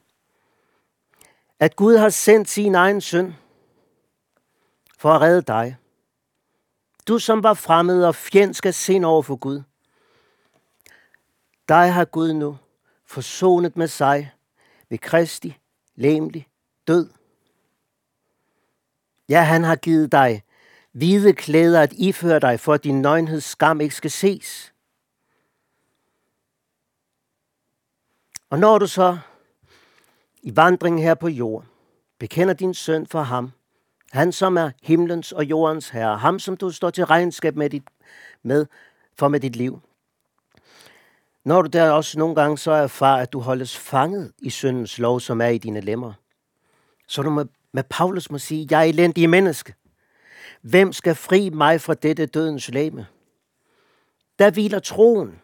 at 1.60 1.76
Gud 1.76 1.98
har 1.98 2.10
sendt 2.10 2.50
sin 2.50 2.76
egen 2.76 3.02
søn 3.02 3.36
for 4.98 5.12
at 5.14 5.22
redde 5.22 5.42
dig. 5.42 5.78
Du 7.08 7.20
som 7.20 7.44
var 7.44 7.54
fremmed 7.54 8.06
og 8.06 8.16
fjendsk 8.16 8.66
af 8.66 8.74
sind 8.74 9.06
over 9.06 9.22
for 9.22 9.36
Gud. 9.36 9.62
Dig 11.70 11.94
har 11.94 12.06
Gud 12.06 12.34
nu 12.34 12.58
forsonet 13.06 13.78
med 13.78 13.88
sig 13.88 14.32
ved 14.90 14.98
Kristi 14.98 15.58
læmlig 15.96 16.48
død. 16.88 17.10
Ja, 19.30 19.42
han 19.42 19.64
har 19.64 19.76
givet 19.76 20.12
dig 20.12 20.44
hvide 20.94 21.34
klæder 21.34 21.82
at 21.82 21.94
iføre 21.94 22.40
dig, 22.40 22.60
for 22.60 22.74
at 22.74 22.84
din 22.84 23.02
nøgenheds 23.02 23.44
skam 23.44 23.82
ikke 23.82 23.96
skal 23.96 24.12
ses. 24.12 24.74
Og 28.50 28.60
når 28.60 28.78
du 28.78 28.88
så 28.88 29.18
i 30.42 30.56
vandringen 30.56 31.02
her 31.02 31.16
på 31.16 31.28
jord 31.28 31.66
bekender 32.20 32.54
din 32.54 32.74
søn 32.74 33.08
for 33.08 33.22
ham, 33.22 33.52
han 34.12 34.32
som 34.32 34.58
er 34.58 34.72
himlens 34.82 35.32
og 35.32 35.46
jordens 35.46 35.90
herre, 35.90 36.18
ham 36.18 36.40
som 36.40 36.58
du 36.58 36.72
står 36.72 36.90
til 36.90 37.06
regnskab 37.06 37.56
med, 37.56 37.70
dit, 37.70 37.84
med 38.44 38.66
for 39.16 39.28
med 39.28 39.40
dit 39.40 39.56
liv. 39.56 39.82
Når 41.46 41.62
du 41.62 41.70
der 41.70 41.92
også 41.92 42.20
nogle 42.20 42.36
gange 42.36 42.58
så 42.58 42.72
erfarer, 42.72 43.22
at 43.22 43.34
du 43.34 43.40
holdes 43.40 43.78
fanget 43.78 44.34
i 44.40 44.50
syndens 44.50 45.00
lov, 45.00 45.20
som 45.20 45.42
er 45.42 45.48
i 45.48 45.58
dine 45.58 45.82
lemmer, 45.82 46.14
så 47.08 47.22
du 47.22 47.30
med, 47.30 47.46
med 47.72 47.84
Paulus 47.90 48.32
må 48.32 48.38
sige, 48.38 48.68
jeg 48.72 48.80
er 48.80 48.84
elendig 48.84 49.30
menneske. 49.30 49.76
Hvem 50.62 50.94
skal 50.94 51.16
fri 51.16 51.50
mig 51.50 51.82
fra 51.82 51.94
dette 51.94 52.26
dødens 52.26 52.70
læme? 52.70 53.08
Der 54.40 54.52
hviler 54.52 54.80
troen 54.80 55.42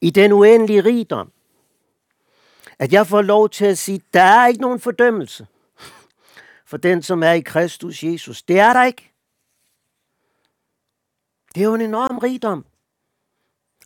i 0.00 0.10
den 0.10 0.32
uendelige 0.32 0.80
rigdom. 0.80 1.32
At 2.78 2.92
jeg 2.92 3.06
får 3.06 3.22
lov 3.22 3.48
til 3.48 3.64
at 3.64 3.78
sige, 3.78 4.02
der 4.14 4.22
er 4.22 4.46
ikke 4.46 4.60
nogen 4.60 4.80
fordømmelse 4.80 5.46
for 6.64 6.76
den, 6.76 7.02
som 7.02 7.22
er 7.22 7.30
i 7.30 7.40
Kristus 7.40 8.02
Jesus. 8.04 8.42
Det 8.42 8.58
er 8.58 8.72
der 8.72 8.84
ikke. 8.84 9.12
Det 11.54 11.60
er 11.60 11.64
jo 11.64 11.74
en 11.74 11.80
enorm 11.80 12.18
rigdom. 12.18 12.64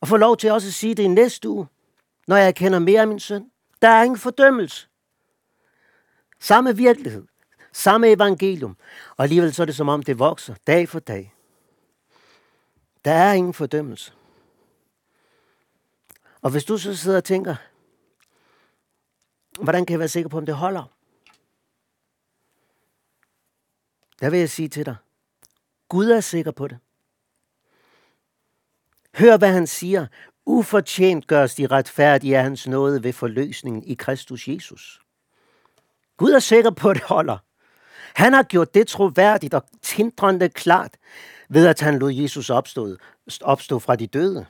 Og 0.01 0.09
få 0.09 0.17
lov 0.17 0.37
til 0.37 0.51
også 0.51 0.69
at 0.69 0.75
sige 0.75 0.95
det 0.95 1.03
i 1.03 1.09
næste 1.09 1.49
uge, 1.49 1.67
når 2.27 2.37
jeg 2.37 2.55
kender 2.55 2.79
mere 2.79 3.01
af 3.01 3.09
min 3.09 3.21
søn. 3.21 3.51
Der 3.83 3.89
er 3.89 4.03
ingen 4.03 4.19
fordømmelse. 4.19 4.89
Samme 6.41 6.77
virkelighed. 6.77 7.27
Samme 7.73 8.11
evangelium. 8.11 8.77
Og 9.17 9.23
alligevel 9.23 9.55
så 9.55 9.63
er 9.63 9.67
det 9.67 9.77
som 9.77 9.89
om, 9.89 10.03
det 10.03 10.19
vokser 10.19 10.55
dag 10.67 10.89
for 10.89 10.99
dag. 10.99 11.35
Der 13.05 13.13
er 13.13 13.33
ingen 13.33 13.55
fordømmelse. 13.55 14.13
Og 16.43 16.51
hvis 16.51 16.65
du 16.65 16.79
så 16.79 16.97
sidder 16.97 17.17
og 17.17 17.25
tænker, 17.25 17.57
hvordan 19.61 19.87
kan 19.87 19.93
jeg 19.93 19.99
være 19.99 20.09
sikker 20.09 20.29
på, 20.29 20.39
om 20.39 20.47
det 20.47 20.55
holder? 20.55 20.93
Der 24.21 24.31
vil 24.31 24.39
jeg 24.39 24.51
sige 24.51 24.69
til 24.69 24.87
dig, 24.87 24.97
Gud 25.89 26.11
er 26.11 26.21
sikker 26.21 26.51
på 26.51 26.69
det. 26.69 26.79
Hør, 29.19 29.37
hvad 29.37 29.53
han 29.53 29.67
siger. 29.67 30.07
Ufortjent 30.47 31.27
gørs 31.27 31.55
de 31.55 31.67
retfærdige 31.67 32.37
af 32.37 32.43
hans 32.43 32.67
nåde 32.67 33.03
ved 33.03 33.13
forløsningen 33.13 33.85
i 33.85 33.95
Kristus 33.95 34.49
Jesus. 34.49 35.01
Gud 36.17 36.31
er 36.31 36.39
sikker 36.39 36.71
på, 36.71 36.91
at 36.91 36.97
det 36.97 37.05
holder. 37.05 37.39
Han 38.15 38.33
har 38.33 38.43
gjort 38.43 38.75
det 38.75 38.87
troværdigt 38.87 39.55
og 39.55 39.65
tindrende 39.83 40.49
klart, 40.49 40.97
ved 41.49 41.67
at 41.67 41.81
han 41.81 41.99
lod 41.99 42.13
Jesus 42.13 42.51
opstå, 42.51 42.97
opstå 43.43 43.79
fra 43.79 43.97
de 43.97 44.07
døde. 44.07 44.47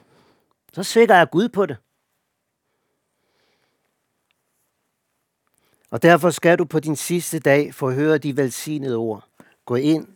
Så 0.73 0.83
sikker 0.83 1.15
er 1.15 1.25
Gud 1.25 1.49
på 1.49 1.67
det. 1.67 1.77
Og 5.91 6.03
derfor 6.03 6.31
skal 6.31 6.59
du 6.59 6.65
på 6.65 6.81
din 6.81 6.97
sidste 6.97 7.39
dag 7.39 7.75
få 7.75 7.91
høre 7.91 8.19
de 8.19 8.37
velsignede 8.37 8.97
ord. 8.97 9.29
Gå 9.65 9.75
ind 9.75 10.09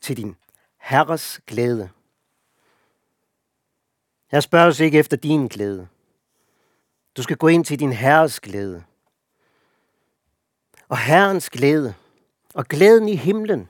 til 0.00 0.16
din 0.16 0.36
Herres 0.80 1.40
glæde. 1.46 1.90
Jeg 4.32 4.42
spørges 4.42 4.80
ikke 4.80 4.98
efter 4.98 5.16
din 5.16 5.46
glæde. 5.46 5.88
Du 7.16 7.22
skal 7.22 7.36
gå 7.36 7.48
ind 7.48 7.64
til 7.64 7.80
din 7.80 7.92
Herres 7.92 8.40
glæde. 8.40 8.84
Og 10.88 10.98
Herrens 10.98 11.50
glæde, 11.50 11.94
og 12.54 12.66
glæden 12.66 13.08
i 13.08 13.16
himlen, 13.16 13.68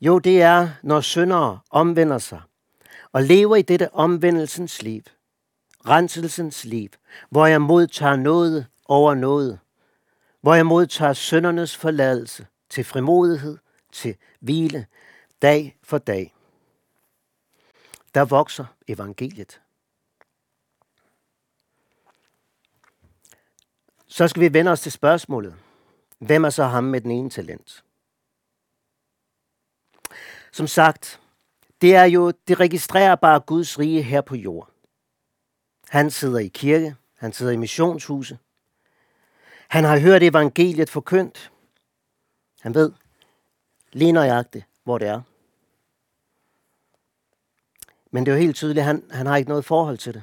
jo, 0.00 0.18
det 0.18 0.42
er, 0.42 0.68
når 0.82 1.00
syndere 1.00 1.58
omvender 1.70 2.18
sig 2.18 2.40
og 3.12 3.22
lever 3.22 3.56
i 3.56 3.62
dette 3.62 3.94
omvendelsens 3.94 4.82
liv, 4.82 5.02
renselsens 5.86 6.64
liv, 6.64 6.88
hvor 7.30 7.46
jeg 7.46 7.62
modtager 7.62 8.16
noget 8.16 8.66
over 8.84 9.14
noget, 9.14 9.58
hvor 10.40 10.54
jeg 10.54 10.66
modtager 10.66 11.12
syndernes 11.12 11.76
forladelse 11.76 12.46
til 12.70 12.84
frimodighed, 12.84 13.58
til 13.92 14.16
hvile, 14.40 14.86
dag 15.42 15.78
for 15.82 15.98
dag. 15.98 16.37
Der 18.18 18.24
vokser 18.24 18.64
evangeliet. 18.88 19.60
Så 24.06 24.28
skal 24.28 24.42
vi 24.42 24.52
vende 24.52 24.70
os 24.70 24.80
til 24.80 24.92
spørgsmålet. 24.92 25.56
Hvem 26.18 26.44
er 26.44 26.50
så 26.50 26.64
ham 26.64 26.84
med 26.84 27.00
den 27.00 27.10
ene 27.10 27.30
talent? 27.30 27.84
Som 30.52 30.66
sagt, 30.66 31.20
det 31.80 31.94
er 31.94 32.04
jo 32.04 32.30
det 32.30 32.60
registrerbare 32.60 33.40
Guds 33.40 33.78
rige 33.78 34.02
her 34.02 34.20
på 34.20 34.36
jord. 34.36 34.70
Han 35.88 36.10
sidder 36.10 36.38
i 36.38 36.48
kirke, 36.48 36.96
han 37.14 37.32
sidder 37.32 37.52
i 37.52 37.56
missionshuse. 37.56 38.38
Han 39.68 39.84
har 39.84 39.98
hørt 39.98 40.22
evangeliet 40.22 40.90
forkyndt. 40.90 41.52
Han 42.60 42.74
ved 42.74 42.92
lige 43.92 44.12
nøjagtigt, 44.12 44.66
hvor 44.84 44.98
det 44.98 45.08
er. 45.08 45.22
Men 48.10 48.26
det 48.26 48.32
er 48.32 48.36
jo 48.36 48.40
helt 48.40 48.56
tydeligt, 48.56 48.78
at 48.78 48.84
han, 48.84 49.10
han 49.10 49.26
har 49.26 49.36
ikke 49.36 49.48
noget 49.48 49.64
forhold 49.64 49.98
til 49.98 50.14
det. 50.14 50.22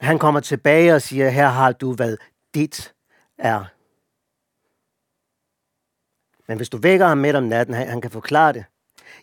Han 0.00 0.18
kommer 0.18 0.40
tilbage 0.40 0.94
og 0.94 1.02
siger, 1.02 1.28
her 1.28 1.48
har 1.48 1.72
du, 1.72 1.94
hvad 1.94 2.16
dit 2.54 2.94
er. 3.38 3.64
Men 6.46 6.56
hvis 6.56 6.68
du 6.68 6.76
vækker 6.76 7.06
ham 7.06 7.18
midt 7.18 7.36
om 7.36 7.42
natten, 7.42 7.74
han, 7.74 7.88
han 7.88 8.00
kan 8.00 8.10
forklare 8.10 8.52
det. 8.52 8.64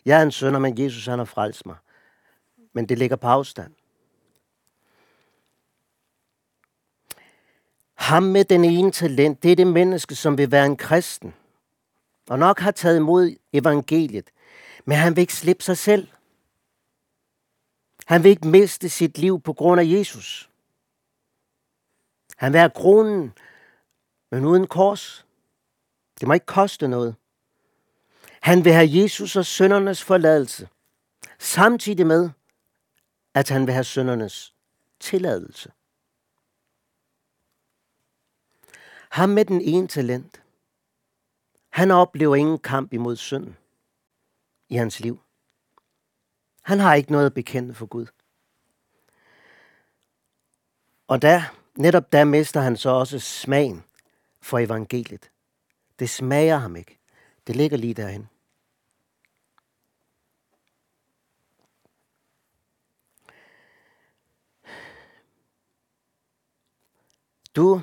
Jeg 0.04 0.18
er 0.18 0.22
en 0.22 0.32
sønder, 0.32 0.60
men 0.60 0.84
Jesus 0.84 1.06
han 1.06 1.18
har 1.18 1.26
frelst 1.26 1.66
mig. 1.66 1.76
Men 2.72 2.88
det 2.88 2.98
ligger 2.98 3.16
på 3.16 3.26
afstand. 3.26 3.74
Ham 7.94 8.22
med 8.22 8.44
den 8.44 8.64
ene 8.64 8.92
talent, 8.92 9.42
det 9.42 9.52
er 9.52 9.56
det 9.56 9.66
menneske, 9.66 10.14
som 10.14 10.38
vil 10.38 10.50
være 10.50 10.66
en 10.66 10.76
kristen. 10.76 11.34
Og 12.28 12.38
nok 12.38 12.60
har 12.60 12.70
taget 12.70 12.96
imod 12.96 13.36
evangeliet. 13.52 14.30
Men 14.88 14.98
han 14.98 15.16
vil 15.16 15.20
ikke 15.20 15.34
slippe 15.34 15.62
sig 15.62 15.78
selv. 15.78 16.08
Han 18.06 18.22
vil 18.22 18.30
ikke 18.30 18.48
miste 18.48 18.88
sit 18.88 19.18
liv 19.18 19.40
på 19.40 19.52
grund 19.52 19.80
af 19.80 19.84
Jesus. 19.84 20.50
Han 22.36 22.52
vil 22.52 22.58
have 22.58 22.70
kronen, 22.70 23.32
men 24.30 24.44
uden 24.44 24.66
kors. 24.66 25.26
Det 26.20 26.28
må 26.28 26.34
ikke 26.34 26.46
koste 26.46 26.88
noget. 26.88 27.16
Han 28.40 28.64
vil 28.64 28.72
have 28.72 28.88
Jesus 28.90 29.36
og 29.36 29.46
søndernes 29.46 30.04
forladelse, 30.04 30.68
samtidig 31.38 32.06
med, 32.06 32.30
at 33.34 33.48
han 33.48 33.66
vil 33.66 33.74
have 33.74 33.84
søndernes 33.84 34.54
tilladelse. 35.00 35.72
Ham 39.10 39.28
med 39.28 39.44
den 39.44 39.60
ene 39.60 39.88
talent, 39.88 40.42
han 41.68 41.90
oplever 41.90 42.36
ingen 42.36 42.58
kamp 42.58 42.92
imod 42.92 43.16
synden 43.16 43.56
i 44.68 44.76
hans 44.76 45.00
liv. 45.00 45.20
Han 46.62 46.78
har 46.78 46.94
ikke 46.94 47.12
noget 47.12 47.26
at 47.26 47.34
bekende 47.34 47.74
for 47.74 47.86
Gud. 47.86 48.06
Og 51.08 51.22
der, 51.22 51.42
netop 51.76 52.12
der 52.12 52.24
mister 52.24 52.60
han 52.60 52.76
så 52.76 52.90
også 52.90 53.18
smagen 53.18 53.84
for 54.40 54.58
evangeliet. 54.58 55.30
Det 55.98 56.10
smager 56.10 56.56
ham 56.56 56.76
ikke. 56.76 56.98
Det 57.46 57.56
ligger 57.56 57.76
lige 57.76 57.94
derhen. 57.94 58.28
Du, 67.56 67.82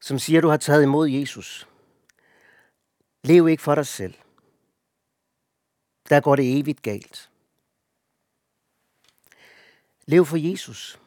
som 0.00 0.18
siger, 0.18 0.40
du 0.40 0.48
har 0.48 0.56
taget 0.56 0.82
imod 0.82 1.08
Jesus, 1.08 1.68
lev 3.24 3.48
ikke 3.48 3.62
for 3.62 3.74
dig 3.74 3.86
selv 3.86 4.14
der 6.10 6.20
går 6.20 6.36
det 6.36 6.58
evigt 6.58 6.82
galt. 6.82 7.30
Lev 10.06 10.24
for 10.24 10.36
Jesus. 10.36 11.00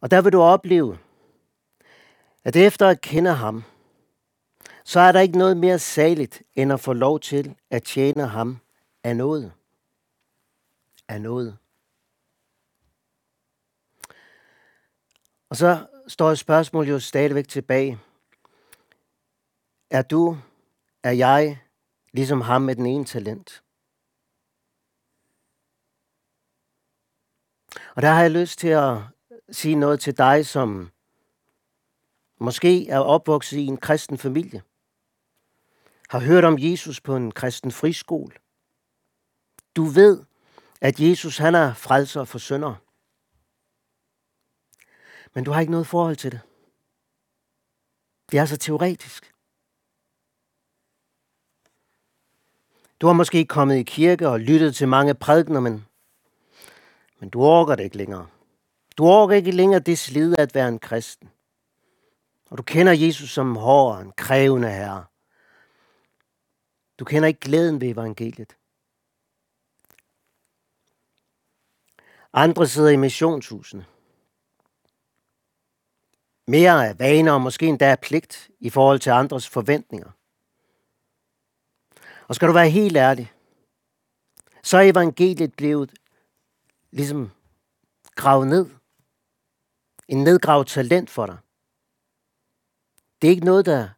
Og 0.00 0.10
der 0.10 0.20
vil 0.20 0.32
du 0.32 0.40
opleve, 0.40 0.98
at 2.44 2.56
efter 2.56 2.88
at 2.88 3.00
kende 3.00 3.32
ham, 3.32 3.64
så 4.84 5.00
er 5.00 5.12
der 5.12 5.20
ikke 5.20 5.38
noget 5.38 5.56
mere 5.56 5.78
saligt, 5.78 6.42
end 6.54 6.72
at 6.72 6.80
få 6.80 6.92
lov 6.92 7.20
til 7.20 7.56
at 7.70 7.82
tjene 7.82 8.26
ham 8.26 8.58
af 9.04 9.16
noget. 9.16 9.52
Af 11.08 11.20
noget. 11.20 11.58
Og 15.48 15.56
så 15.56 15.86
står 16.08 16.34
spørgsmålet 16.34 16.90
jo 16.90 16.98
stadigvæk 16.98 17.48
tilbage. 17.48 17.98
Er 19.90 20.02
du, 20.02 20.36
er 21.02 21.10
jeg 21.10 21.58
Ligesom 22.12 22.40
ham 22.40 22.62
med 22.62 22.76
den 22.76 22.86
ene 22.86 23.04
talent. 23.04 23.62
Og 27.96 28.02
der 28.02 28.10
har 28.10 28.22
jeg 28.22 28.30
lyst 28.30 28.58
til 28.58 28.68
at 28.68 28.98
sige 29.50 29.74
noget 29.74 30.00
til 30.00 30.18
dig, 30.18 30.46
som 30.46 30.90
måske 32.40 32.88
er 32.88 32.98
opvokset 32.98 33.58
i 33.58 33.66
en 33.66 33.76
kristen 33.76 34.18
familie. 34.18 34.62
Har 36.08 36.20
hørt 36.20 36.44
om 36.44 36.58
Jesus 36.58 37.00
på 37.00 37.16
en 37.16 37.32
kristen 37.32 37.72
friskole. 37.72 38.34
Du 39.76 39.84
ved, 39.84 40.24
at 40.80 41.00
Jesus 41.00 41.38
han 41.38 41.54
er 41.54 41.74
frelser 41.74 42.24
for 42.24 42.38
sønder. 42.38 42.74
Men 45.34 45.44
du 45.44 45.50
har 45.50 45.60
ikke 45.60 45.70
noget 45.70 45.86
forhold 45.86 46.16
til 46.16 46.32
det. 46.32 46.40
Det 48.30 48.38
er 48.38 48.46
så 48.46 48.56
teoretisk. 48.56 49.31
Du 53.02 53.06
har 53.06 53.14
måske 53.14 53.44
kommet 53.44 53.76
i 53.76 53.82
kirke 53.82 54.28
og 54.28 54.40
lyttet 54.40 54.74
til 54.74 54.88
mange 54.88 55.14
prædikner, 55.14 55.60
men, 55.60 55.86
men 57.20 57.30
du 57.30 57.42
orker 57.42 57.74
det 57.74 57.84
ikke 57.84 57.96
længere. 57.96 58.26
Du 58.98 59.04
orker 59.04 59.34
ikke 59.34 59.50
længere 59.50 59.80
det 59.80 59.98
slid 59.98 60.38
at 60.38 60.54
være 60.54 60.68
en 60.68 60.78
kristen. 60.78 61.30
Og 62.50 62.58
du 62.58 62.62
kender 62.62 62.92
Jesus 62.92 63.30
som 63.30 63.56
hård 63.56 63.96
og 63.96 64.02
en 64.02 64.12
krævende 64.16 64.70
herre. 64.70 65.04
Du 66.98 67.04
kender 67.04 67.28
ikke 67.28 67.40
glæden 67.40 67.80
ved 67.80 67.88
evangeliet. 67.88 68.56
Andre 72.32 72.66
sidder 72.66 72.90
i 72.90 72.96
missionshusene. 72.96 73.86
Mere 76.46 76.88
af 76.88 76.98
vaner 76.98 77.32
og 77.32 77.40
måske 77.40 77.66
endda 77.66 77.90
af 77.90 78.00
pligt 78.00 78.50
i 78.60 78.70
forhold 78.70 78.98
til 78.98 79.10
andres 79.10 79.48
forventninger. 79.48 80.10
Og 82.32 82.36
skal 82.36 82.48
du 82.48 82.52
være 82.52 82.70
helt 82.70 82.96
ærlig, 82.96 83.32
så 84.62 84.76
er 84.76 84.82
evangeliet 84.82 85.54
blevet 85.54 85.92
ligesom 86.90 87.30
gravet 88.14 88.48
ned. 88.48 88.70
En 90.08 90.24
nedgravet 90.24 90.66
talent 90.66 91.10
for 91.10 91.26
dig. 91.26 91.38
Det 93.22 93.28
er 93.28 93.30
ikke 93.30 93.44
noget, 93.44 93.66
der 93.66 93.88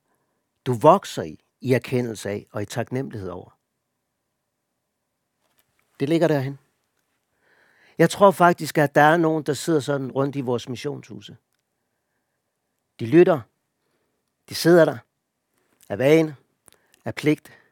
du 0.67 0.73
vokser 0.73 1.23
i, 1.23 1.39
i 1.61 1.73
erkendelse 1.73 2.31
af 2.31 2.47
og 2.51 2.63
i 2.63 2.65
taknemmelighed 2.65 3.29
over. 3.29 3.59
Det 6.01 6.09
ligger 6.09 6.29
derhen. 6.29 6.59
Jeg 7.99 8.11
tror 8.11 8.31
faktisk, 8.31 8.79
at 8.79 8.95
der 8.95 9.01
er 9.01 9.17
nogen, 9.17 9.43
der 9.43 9.55
sidder 9.55 9.81
sådan 9.81 10.13
rundt 10.13 10.37
i 10.37 10.41
vores 10.41 10.69
missionshuse. 10.69 11.37
De 13.01 13.07
lytter. 13.07 13.41
De 14.49 14.55
sidder 14.55 14.85
der. 14.85 14.99
Af 15.89 15.99
vane. 15.99 16.37
Af 17.05 17.15
pligt. 17.15 17.64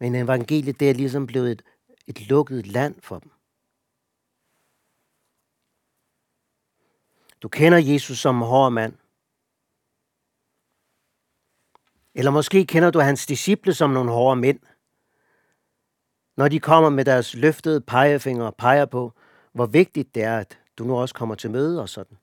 Men 0.00 0.14
evangeliet, 0.14 0.80
det 0.80 0.90
er 0.90 0.94
ligesom 0.94 1.26
blevet 1.26 1.52
et, 1.52 1.62
et 2.06 2.28
lukket 2.28 2.66
land 2.66 3.00
for 3.00 3.18
dem. 3.18 3.30
Du 7.42 7.48
kender 7.48 7.78
Jesus 7.78 8.18
som 8.18 8.36
en 8.36 8.46
hård 8.46 8.72
mand. 8.72 8.96
Eller 12.14 12.30
måske 12.30 12.66
kender 12.66 12.90
du 12.90 13.00
hans 13.00 13.26
disciple 13.26 13.74
som 13.74 13.90
nogle 13.90 14.10
hårde 14.10 14.40
mænd. 14.40 14.60
Når 16.36 16.48
de 16.48 16.60
kommer 16.60 16.90
med 16.90 17.04
deres 17.04 17.34
løftede 17.34 17.80
pegefinger 17.80 18.44
og 18.44 18.56
peger 18.56 18.86
på, 18.86 19.12
hvor 19.52 19.66
vigtigt 19.66 20.14
det 20.14 20.22
er, 20.22 20.38
at 20.38 20.58
du 20.78 20.84
nu 20.84 20.98
også 20.98 21.14
kommer 21.14 21.34
til 21.34 21.50
møde 21.50 21.80
og 21.80 21.88
sådan. 21.88 22.18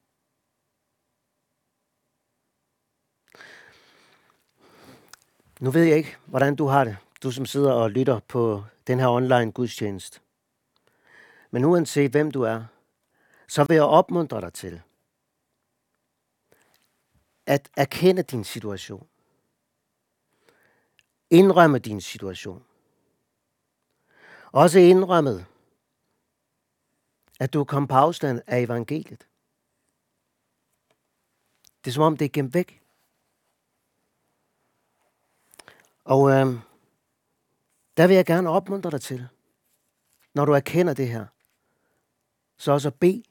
Nu 5.59 5.71
ved 5.71 5.83
jeg 5.83 5.97
ikke, 5.97 6.17
hvordan 6.25 6.55
du 6.55 6.65
har 6.65 6.83
det, 6.83 6.97
du 7.25 7.31
som 7.31 7.45
sidder 7.45 7.71
og 7.71 7.91
lytter 7.91 8.19
på 8.19 8.63
den 8.87 8.99
her 8.99 9.07
online 9.07 9.51
gudstjeneste. 9.51 10.19
Men 11.51 11.65
uanset 11.65 12.11
hvem 12.11 12.31
du 12.31 12.41
er, 12.41 12.65
så 13.47 13.63
vil 13.63 13.75
jeg 13.75 13.83
opmuntre 13.83 14.41
dig 14.41 14.53
til 14.53 14.81
at 17.45 17.69
erkende 17.77 18.23
din 18.23 18.43
situation. 18.43 19.07
Indrømme 21.29 21.79
din 21.79 22.01
situation. 22.01 22.65
Også 24.51 24.79
indrømmet, 24.79 25.45
at 27.39 27.53
du 27.53 27.63
kom 27.63 27.87
på 27.87 27.95
afstand 27.95 28.41
af 28.47 28.59
evangeliet. 28.61 29.27
Det 31.83 31.91
er 31.91 31.93
som 31.93 32.03
om, 32.03 32.17
det 32.17 32.25
er 32.25 32.29
gemt 32.29 32.53
væk. 32.53 32.81
Og 36.03 36.31
øh, 36.31 36.59
der 37.97 38.07
vil 38.07 38.15
jeg 38.15 38.25
gerne 38.25 38.49
opmuntre 38.49 38.91
dig 38.91 39.01
til, 39.01 39.27
når 40.33 40.45
du 40.45 40.51
erkender 40.51 40.93
det 40.93 41.07
her, 41.07 41.25
så 42.57 42.71
også 42.71 42.87
at 42.87 42.95
bede. 42.95 43.23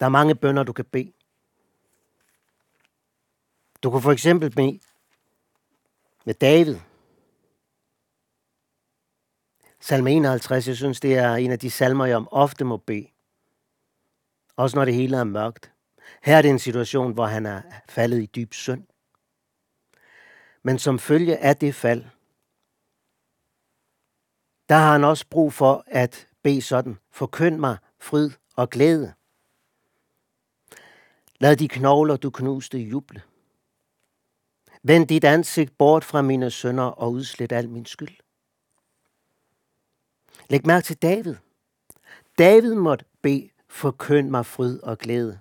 Der 0.00 0.06
er 0.06 0.10
mange 0.10 0.34
bønder, 0.34 0.62
du 0.62 0.72
kan 0.72 0.84
bede. 0.84 1.12
Du 3.82 3.90
kan 3.90 4.02
for 4.02 4.12
eksempel 4.12 4.50
bede 4.50 4.80
med 6.24 6.34
David. 6.34 6.78
Salme 9.80 10.12
51, 10.12 10.68
jeg 10.68 10.76
synes, 10.76 11.00
det 11.00 11.14
er 11.14 11.34
en 11.34 11.50
af 11.50 11.58
de 11.58 11.70
salmer, 11.70 12.06
jeg 12.06 12.24
ofte 12.30 12.64
må 12.64 12.76
bede. 12.76 13.06
Også 14.56 14.76
når 14.76 14.84
det 14.84 14.94
hele 14.94 15.16
er 15.16 15.24
mørkt. 15.24 15.72
Her 16.22 16.36
er 16.36 16.42
det 16.42 16.50
en 16.50 16.58
situation, 16.58 17.12
hvor 17.12 17.26
han 17.26 17.46
er 17.46 17.62
faldet 17.88 18.22
i 18.22 18.26
dyb 18.26 18.54
synd. 18.54 18.86
Men 20.66 20.78
som 20.78 20.98
følge 20.98 21.36
af 21.36 21.56
det 21.56 21.74
fald, 21.74 22.04
der 24.68 24.74
har 24.74 24.92
han 24.92 25.04
også 25.04 25.26
brug 25.30 25.52
for 25.52 25.84
at 25.86 26.28
bede 26.42 26.62
sådan, 26.62 26.98
forkynd 27.10 27.58
mig 27.58 27.76
fryd 27.98 28.30
og 28.56 28.70
glæde. 28.70 29.14
Lad 31.40 31.56
de 31.56 31.68
knogler, 31.68 32.16
du 32.16 32.30
knuste, 32.30 32.78
juble. 32.78 33.22
Vend 34.82 35.08
dit 35.08 35.24
ansigt 35.24 35.78
bort 35.78 36.04
fra 36.04 36.22
mine 36.22 36.50
sønder 36.50 36.84
og 36.84 37.12
udslet 37.12 37.52
al 37.52 37.68
min 37.68 37.86
skyld. 37.86 38.16
Læg 40.50 40.66
mærke 40.66 40.84
til 40.84 40.96
David. 40.96 41.34
David 42.38 42.74
måtte 42.74 43.04
bede, 43.22 43.50
forkynd 43.68 44.30
mig 44.30 44.46
fryd 44.46 44.78
og 44.78 44.98
glæde. 44.98 45.40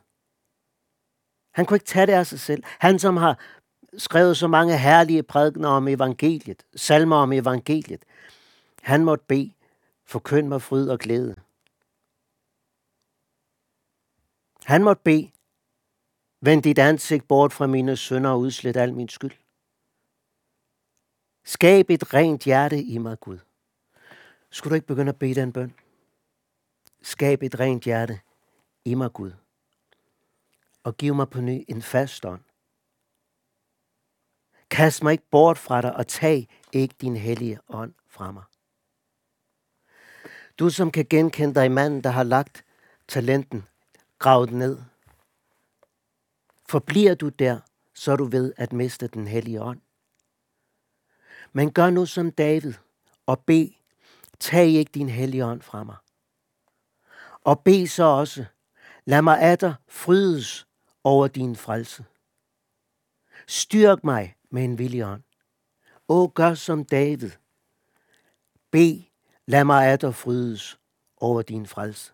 Han 1.51 1.65
kunne 1.65 1.75
ikke 1.75 1.85
tage 1.85 2.05
det 2.05 2.13
af 2.13 2.27
sig 2.27 2.39
selv. 2.39 2.63
Han, 2.65 2.99
som 2.99 3.17
har 3.17 3.39
skrevet 3.97 4.37
så 4.37 4.47
mange 4.47 4.77
herlige 4.77 5.23
prædikner 5.23 5.69
om 5.69 5.87
evangeliet, 5.87 6.65
salmer 6.75 7.15
om 7.15 7.33
evangeliet, 7.33 8.05
han 8.81 9.05
måtte 9.05 9.25
bede, 9.27 9.53
forkynd 10.05 10.47
mig 10.47 10.61
fryd 10.61 10.89
og 10.89 10.99
glæde. 10.99 11.35
Han 14.63 14.83
måtte 14.83 15.01
bede, 15.03 15.31
Vend 16.45 16.63
dit 16.63 16.79
ansigt 16.79 17.27
bort 17.27 17.53
fra 17.53 17.67
mine 17.67 17.97
sønder 17.97 18.29
og 18.29 18.39
udslet 18.39 18.77
al 18.77 18.93
min 18.93 19.09
skyld. 19.09 19.31
Skab 21.43 21.89
et 21.89 22.13
rent 22.13 22.43
hjerte 22.43 22.83
i 22.83 22.97
mig, 22.97 23.19
Gud. 23.19 23.39
Skulle 24.49 24.71
du 24.71 24.75
ikke 24.75 24.87
begynde 24.87 25.09
at 25.09 25.19
bede 25.19 25.35
den 25.35 25.53
bøn? 25.53 25.73
Skab 27.01 27.43
et 27.43 27.59
rent 27.59 27.83
hjerte 27.83 28.19
i 28.85 28.95
mig, 28.95 29.13
Gud. 29.13 29.31
Og 30.83 30.97
giv 30.97 31.15
mig 31.15 31.29
på 31.29 31.41
ny 31.41 31.65
en 31.67 31.81
fast 31.81 32.25
ånd. 32.25 32.41
Kast 34.73 35.03
mig 35.03 35.11
ikke 35.11 35.29
bort 35.31 35.57
fra 35.57 35.81
dig, 35.81 35.95
og 35.95 36.07
tag 36.07 36.47
ikke 36.71 36.95
din 37.01 37.15
hellige 37.15 37.59
ånd 37.69 37.93
fra 38.07 38.31
mig. 38.31 38.43
Du, 40.59 40.69
som 40.69 40.91
kan 40.91 41.05
genkende 41.09 41.55
dig 41.55 41.65
i 41.65 41.69
manden, 41.69 42.03
der 42.03 42.09
har 42.09 42.23
lagt 42.23 42.65
talenten, 43.07 43.67
gravet 44.19 44.51
ned, 44.51 44.77
Forbliver 46.69 47.15
du 47.15 47.29
der, 47.29 47.59
så 47.93 48.11
er 48.11 48.15
du 48.15 48.25
ved 48.25 48.53
at 48.57 48.73
miste 48.73 49.07
den 49.07 49.27
hellige 49.27 49.61
ånd. 49.61 49.81
Men 51.51 51.73
gør 51.73 51.89
nu 51.89 52.05
som 52.05 52.31
David 52.31 52.73
og 53.25 53.39
bed, 53.39 53.69
tag 54.39 54.67
ikke 54.67 54.91
din 54.93 55.09
hellige 55.09 55.45
ånd 55.45 55.61
fra 55.61 55.83
mig. 55.83 55.95
Og 57.43 57.59
bed 57.59 57.87
så 57.87 58.03
også, 58.03 58.45
lad 59.05 59.21
mig 59.21 59.41
af 59.41 59.57
dig 59.57 59.75
frydes 59.87 60.67
over 61.03 61.27
din 61.27 61.55
frelse. 61.55 62.05
Styrk 63.47 64.03
mig 64.03 64.35
med 64.53 64.63
en 64.63 64.77
villig 64.77 65.05
ånd. 65.05 65.21
Åh, 66.07 66.29
gør 66.29 66.53
som 66.53 66.85
David. 66.85 67.31
Bed, 68.71 69.01
lad 69.47 69.63
mig 69.63 69.87
af 69.87 69.99
dig 69.99 70.15
frydes 70.15 70.79
over 71.17 71.41
din 71.41 71.67
frelse. 71.67 72.11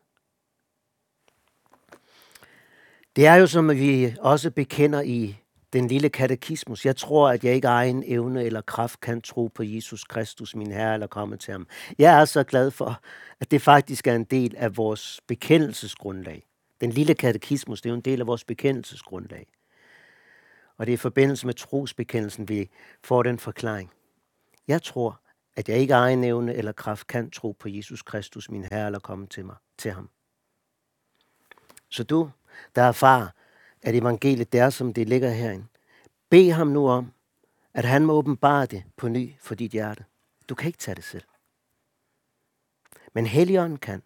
Det 3.15 3.27
er 3.27 3.35
jo, 3.35 3.47
som 3.47 3.69
vi 3.69 4.15
også 4.19 4.51
bekender 4.51 5.01
i 5.01 5.35
den 5.73 5.87
lille 5.87 6.09
katekismus. 6.09 6.85
Jeg 6.85 6.95
tror, 6.95 7.29
at 7.29 7.43
jeg 7.43 7.55
ikke 7.55 7.67
egen 7.67 8.03
evne 8.05 8.43
eller 8.43 8.61
kraft 8.61 8.99
kan 8.99 9.21
tro 9.21 9.47
på 9.47 9.63
Jesus 9.63 10.03
Kristus, 10.03 10.55
min 10.55 10.71
Herre, 10.71 10.93
eller 10.93 11.07
komme 11.07 11.37
til 11.37 11.51
ham. 11.51 11.67
Jeg 11.97 12.21
er 12.21 12.25
så 12.25 12.43
glad 12.43 12.71
for, 12.71 13.01
at 13.39 13.51
det 13.51 13.61
faktisk 13.61 14.07
er 14.07 14.15
en 14.15 14.23
del 14.23 14.55
af 14.57 14.77
vores 14.77 15.21
bekendelsesgrundlag. 15.27 16.43
Den 16.81 16.91
lille 16.91 17.13
katekismus, 17.13 17.81
det 17.81 17.89
er 17.89 17.91
jo 17.91 17.95
en 17.95 18.01
del 18.01 18.21
af 18.21 18.27
vores 18.27 18.43
bekendelsesgrundlag. 18.43 19.47
Og 20.79 20.85
det 20.85 20.91
er 20.91 20.97
i 20.97 20.97
forbindelse 20.97 21.45
med 21.45 21.53
trosbekendelsen, 21.53 22.49
vi 22.49 22.69
får 23.03 23.23
den 23.23 23.39
forklaring. 23.39 23.91
Jeg 24.67 24.81
tror, 24.83 25.21
at 25.55 25.69
jeg 25.69 25.77
ikke 25.77 25.93
har 25.93 26.01
egen 26.01 26.23
evne 26.23 26.53
eller 26.53 26.71
kraft 26.71 27.07
kan 27.07 27.31
tro 27.31 27.51
på 27.51 27.69
Jesus 27.69 28.01
Kristus, 28.01 28.49
min 28.49 28.63
Herre, 28.63 28.85
eller 28.85 28.99
komme 28.99 29.27
til 29.27 29.45
mig, 29.45 29.55
til 29.77 29.91
ham. 29.91 30.09
Så 31.89 32.03
du, 32.03 32.31
der 32.75 32.81
erfarer, 32.81 33.27
at 33.81 33.95
evangeliet 33.95 34.53
der, 34.53 34.69
som 34.69 34.93
det 34.93 35.09
ligger 35.09 35.29
herinde. 35.29 35.65
Bed 36.29 36.51
ham 36.51 36.67
nu 36.67 36.89
om, 36.89 37.13
at 37.73 37.85
han 37.85 38.05
må 38.05 38.13
åbenbare 38.13 38.65
det 38.65 38.83
på 38.97 39.07
ny 39.07 39.33
for 39.39 39.55
dit 39.55 39.71
hjerte. 39.71 40.05
Du 40.49 40.55
kan 40.55 40.67
ikke 40.67 40.79
tage 40.79 40.95
det 40.95 41.03
selv. 41.03 41.23
Men 43.13 43.25
Helligånden 43.25 43.77
kan. 43.77 44.03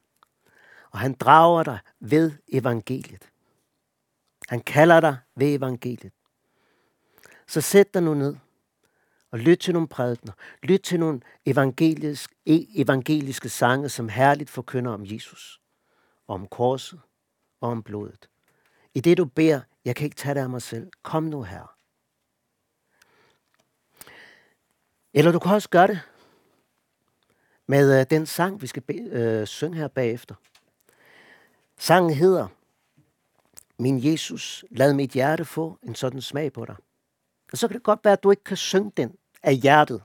Og 0.92 1.00
han 1.00 1.14
drager 1.14 1.64
dig 1.64 1.80
ved 2.00 2.32
evangeliet. 2.48 3.30
Han 4.50 4.60
kalder 4.60 5.00
dig 5.00 5.18
ved 5.36 5.56
evangeliet. 5.56 6.14
Så 7.54 7.62
sæt 7.62 7.94
dig 7.94 8.04
nu 8.04 8.14
ned 8.14 8.36
og 9.32 9.40
lyt 9.40 9.60
til 9.60 9.74
nogle 9.74 9.88
prædikner. 9.88 10.34
Lyt 10.64 10.82
til 10.82 11.00
nogle 11.00 11.22
evangeliske, 11.46 12.36
evangeliske 12.76 13.50
sange, 13.50 13.90
som 13.90 14.10
herligt 14.10 14.50
forkynder 14.50 14.92
om 14.92 15.06
Jesus, 15.06 15.62
om 16.28 16.48
korset 16.48 17.00
og 17.62 17.70
om 17.70 17.84
blodet. 17.84 18.30
I 18.94 19.00
det 19.00 19.18
du 19.18 19.26
beder, 19.26 19.62
jeg 19.86 19.96
kan 19.96 20.06
ikke 20.06 20.16
tage 20.16 20.36
det 20.36 20.42
af 20.42 20.50
mig 20.50 20.62
selv. 20.62 20.92
Kom 21.04 21.24
nu 21.24 21.44
her. 21.44 21.76
Eller 25.14 25.32
du 25.32 25.40
kan 25.40 25.52
også 25.52 25.70
gøre 25.70 25.88
det 25.88 26.00
med 27.68 28.00
øh, 28.00 28.06
den 28.10 28.26
sang, 28.26 28.62
vi 28.62 28.68
skal 28.68 28.82
be, 28.82 28.94
øh, 28.94 29.48
synge 29.48 29.78
her 29.78 29.88
bagefter. 29.88 30.36
Sangen 31.78 32.14
hedder, 32.14 32.48
Min 33.78 34.06
Jesus, 34.06 34.66
lad 34.72 34.94
mit 34.94 35.12
hjerte 35.12 35.46
få 35.46 35.80
en 35.84 35.96
sådan 35.96 36.22
smag 36.22 36.54
på 36.54 36.66
dig. 36.66 36.76
Og 37.54 37.58
så 37.58 37.68
kan 37.68 37.76
det 37.76 37.84
godt 37.84 38.00
være, 38.04 38.14
at 38.14 38.24
du 38.24 38.32
ikke 38.32 38.44
kan 38.44 38.58
synge 38.58 38.92
den 38.98 39.16
af 39.44 39.56
hjertet. 39.56 40.04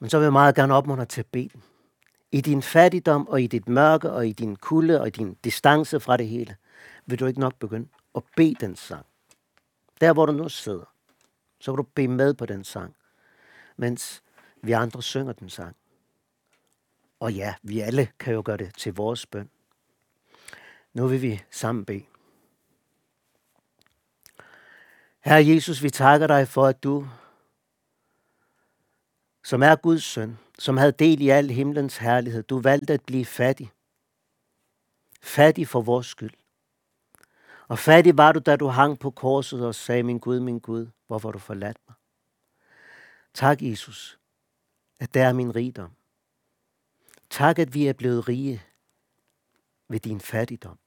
Men 0.00 0.10
så 0.10 0.18
vil 0.18 0.24
jeg 0.24 0.32
meget 0.32 0.54
gerne 0.54 0.74
opmuntre 0.74 1.04
til 1.04 1.20
at 1.20 1.26
bede 1.26 1.48
den. 1.48 1.62
I 2.32 2.40
din 2.40 2.62
fattigdom 2.62 3.28
og 3.28 3.42
i 3.42 3.46
dit 3.46 3.68
mørke 3.68 4.10
og 4.10 4.26
i 4.26 4.32
din 4.32 4.56
kulde 4.56 5.00
og 5.00 5.06
i 5.06 5.10
din 5.10 5.34
distance 5.34 6.00
fra 6.00 6.16
det 6.16 6.28
hele 6.28 6.56
vil 7.06 7.20
du 7.20 7.26
ikke 7.26 7.40
nok 7.40 7.54
begynde 7.54 7.88
at 8.14 8.22
bede 8.36 8.54
den 8.60 8.76
sang. 8.76 9.06
Der, 10.00 10.12
hvor 10.12 10.26
du 10.26 10.32
nu 10.32 10.48
sidder, 10.48 10.94
så 11.60 11.70
vil 11.70 11.78
du 11.78 11.82
bede 11.82 12.08
med 12.08 12.34
på 12.34 12.46
den 12.46 12.64
sang, 12.64 12.96
mens 13.76 14.22
vi 14.62 14.72
andre 14.72 15.02
synger 15.02 15.32
den 15.32 15.50
sang. 15.50 15.76
Og 17.20 17.32
ja, 17.32 17.54
vi 17.62 17.80
alle 17.80 18.08
kan 18.18 18.34
jo 18.34 18.42
gøre 18.44 18.56
det 18.56 18.74
til 18.76 18.94
vores 18.94 19.26
bøn. 19.26 19.50
Nu 20.94 21.06
vil 21.06 21.22
vi 21.22 21.42
sammen 21.50 21.84
bede. 21.84 22.11
Herre 25.24 25.46
Jesus, 25.46 25.82
vi 25.82 25.90
takker 25.90 26.26
dig 26.26 26.48
for, 26.48 26.66
at 26.66 26.82
du, 26.82 27.08
som 29.44 29.62
er 29.62 29.76
Guds 29.76 30.04
søn, 30.04 30.38
som 30.58 30.76
havde 30.76 30.92
del 30.92 31.20
i 31.20 31.28
al 31.28 31.50
himlens 31.50 31.96
herlighed, 31.96 32.42
du 32.42 32.60
valgte 32.60 32.92
at 32.92 33.04
blive 33.04 33.24
fattig. 33.24 33.72
Fattig 35.22 35.68
for 35.68 35.80
vores 35.80 36.06
skyld. 36.06 36.34
Og 37.68 37.78
fattig 37.78 38.18
var 38.18 38.32
du, 38.32 38.38
da 38.38 38.56
du 38.56 38.66
hang 38.66 38.98
på 38.98 39.10
korset 39.10 39.66
og 39.66 39.74
sagde, 39.74 40.02
min 40.02 40.18
Gud, 40.18 40.40
min 40.40 40.58
Gud, 40.58 40.86
hvorfor 41.06 41.32
du 41.32 41.38
forladt 41.38 41.78
mig? 41.88 41.96
Tak, 43.34 43.62
Jesus, 43.62 44.18
at 44.98 45.14
der 45.14 45.26
er 45.26 45.32
min 45.32 45.54
rigdom. 45.54 45.92
Tak, 47.30 47.58
at 47.58 47.74
vi 47.74 47.86
er 47.86 47.92
blevet 47.92 48.28
rige 48.28 48.62
ved 49.88 50.00
din 50.00 50.20
fattigdom. 50.20 50.78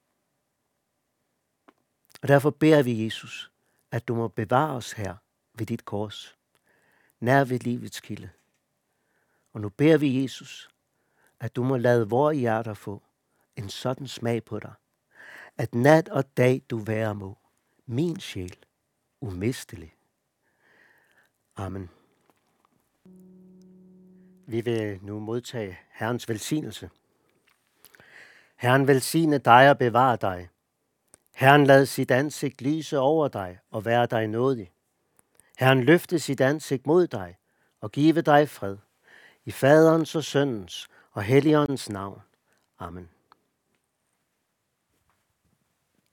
Og 2.22 2.28
derfor 2.28 2.50
beder 2.50 2.84
vi, 2.84 3.06
Jesus, 3.06 3.52
at 3.96 4.08
du 4.08 4.16
må 4.16 4.28
bevare 4.28 4.76
os 4.76 4.92
her 4.92 5.16
ved 5.54 5.66
dit 5.66 5.86
kors, 5.86 6.38
nær 7.20 7.44
ved 7.44 7.60
livets 7.60 8.00
kilde. 8.02 8.30
Og 9.54 9.62
nu 9.62 9.70
beder 9.70 9.98
vi, 9.98 10.24
Jesus, 10.24 10.70
at 11.40 11.56
du 11.56 11.64
må 11.64 11.78
lade 11.78 12.10
vores 12.10 12.38
hjerter 12.38 12.74
få 12.74 13.04
en 13.56 13.70
sådan 13.70 14.08
smag 14.08 14.44
på 14.44 14.60
dig, 14.60 14.74
at 15.58 15.76
nat 15.76 16.10
og 16.10 16.38
dag 16.38 16.62
du 16.70 16.78
være 16.78 17.16
må, 17.16 17.38
min 17.86 18.20
sjæl, 18.20 18.58
umistelig. 19.22 19.96
Amen. 21.56 21.90
Vi 24.48 24.62
vil 24.62 25.00
nu 25.02 25.20
modtage 25.20 25.80
Herrens 25.92 26.30
velsignelse. 26.30 26.90
Herren 28.56 28.88
velsigne 28.88 29.38
dig 29.38 29.70
og 29.70 29.78
bevare 29.78 30.18
dig. 30.22 30.50
Herren 31.36 31.66
lad 31.66 31.86
sit 31.86 32.12
ansigt 32.12 32.62
lyse 32.62 33.00
over 33.00 33.28
dig 33.28 33.60
og 33.72 33.86
være 33.86 34.06
dig 34.06 34.28
nådig. 34.28 34.72
Herren 35.58 35.84
løfte 35.84 36.20
sit 36.20 36.42
ansigt 36.42 36.88
mod 36.88 37.08
dig 37.08 37.38
og 37.82 37.92
give 37.92 38.22
dig 38.22 38.50
fred. 38.50 38.78
I 39.46 39.52
faderens 39.52 40.16
og 40.16 40.24
søndens 40.24 40.88
og 41.12 41.24
helligåndens 41.24 41.90
navn. 41.90 42.22
Amen. 42.80 43.10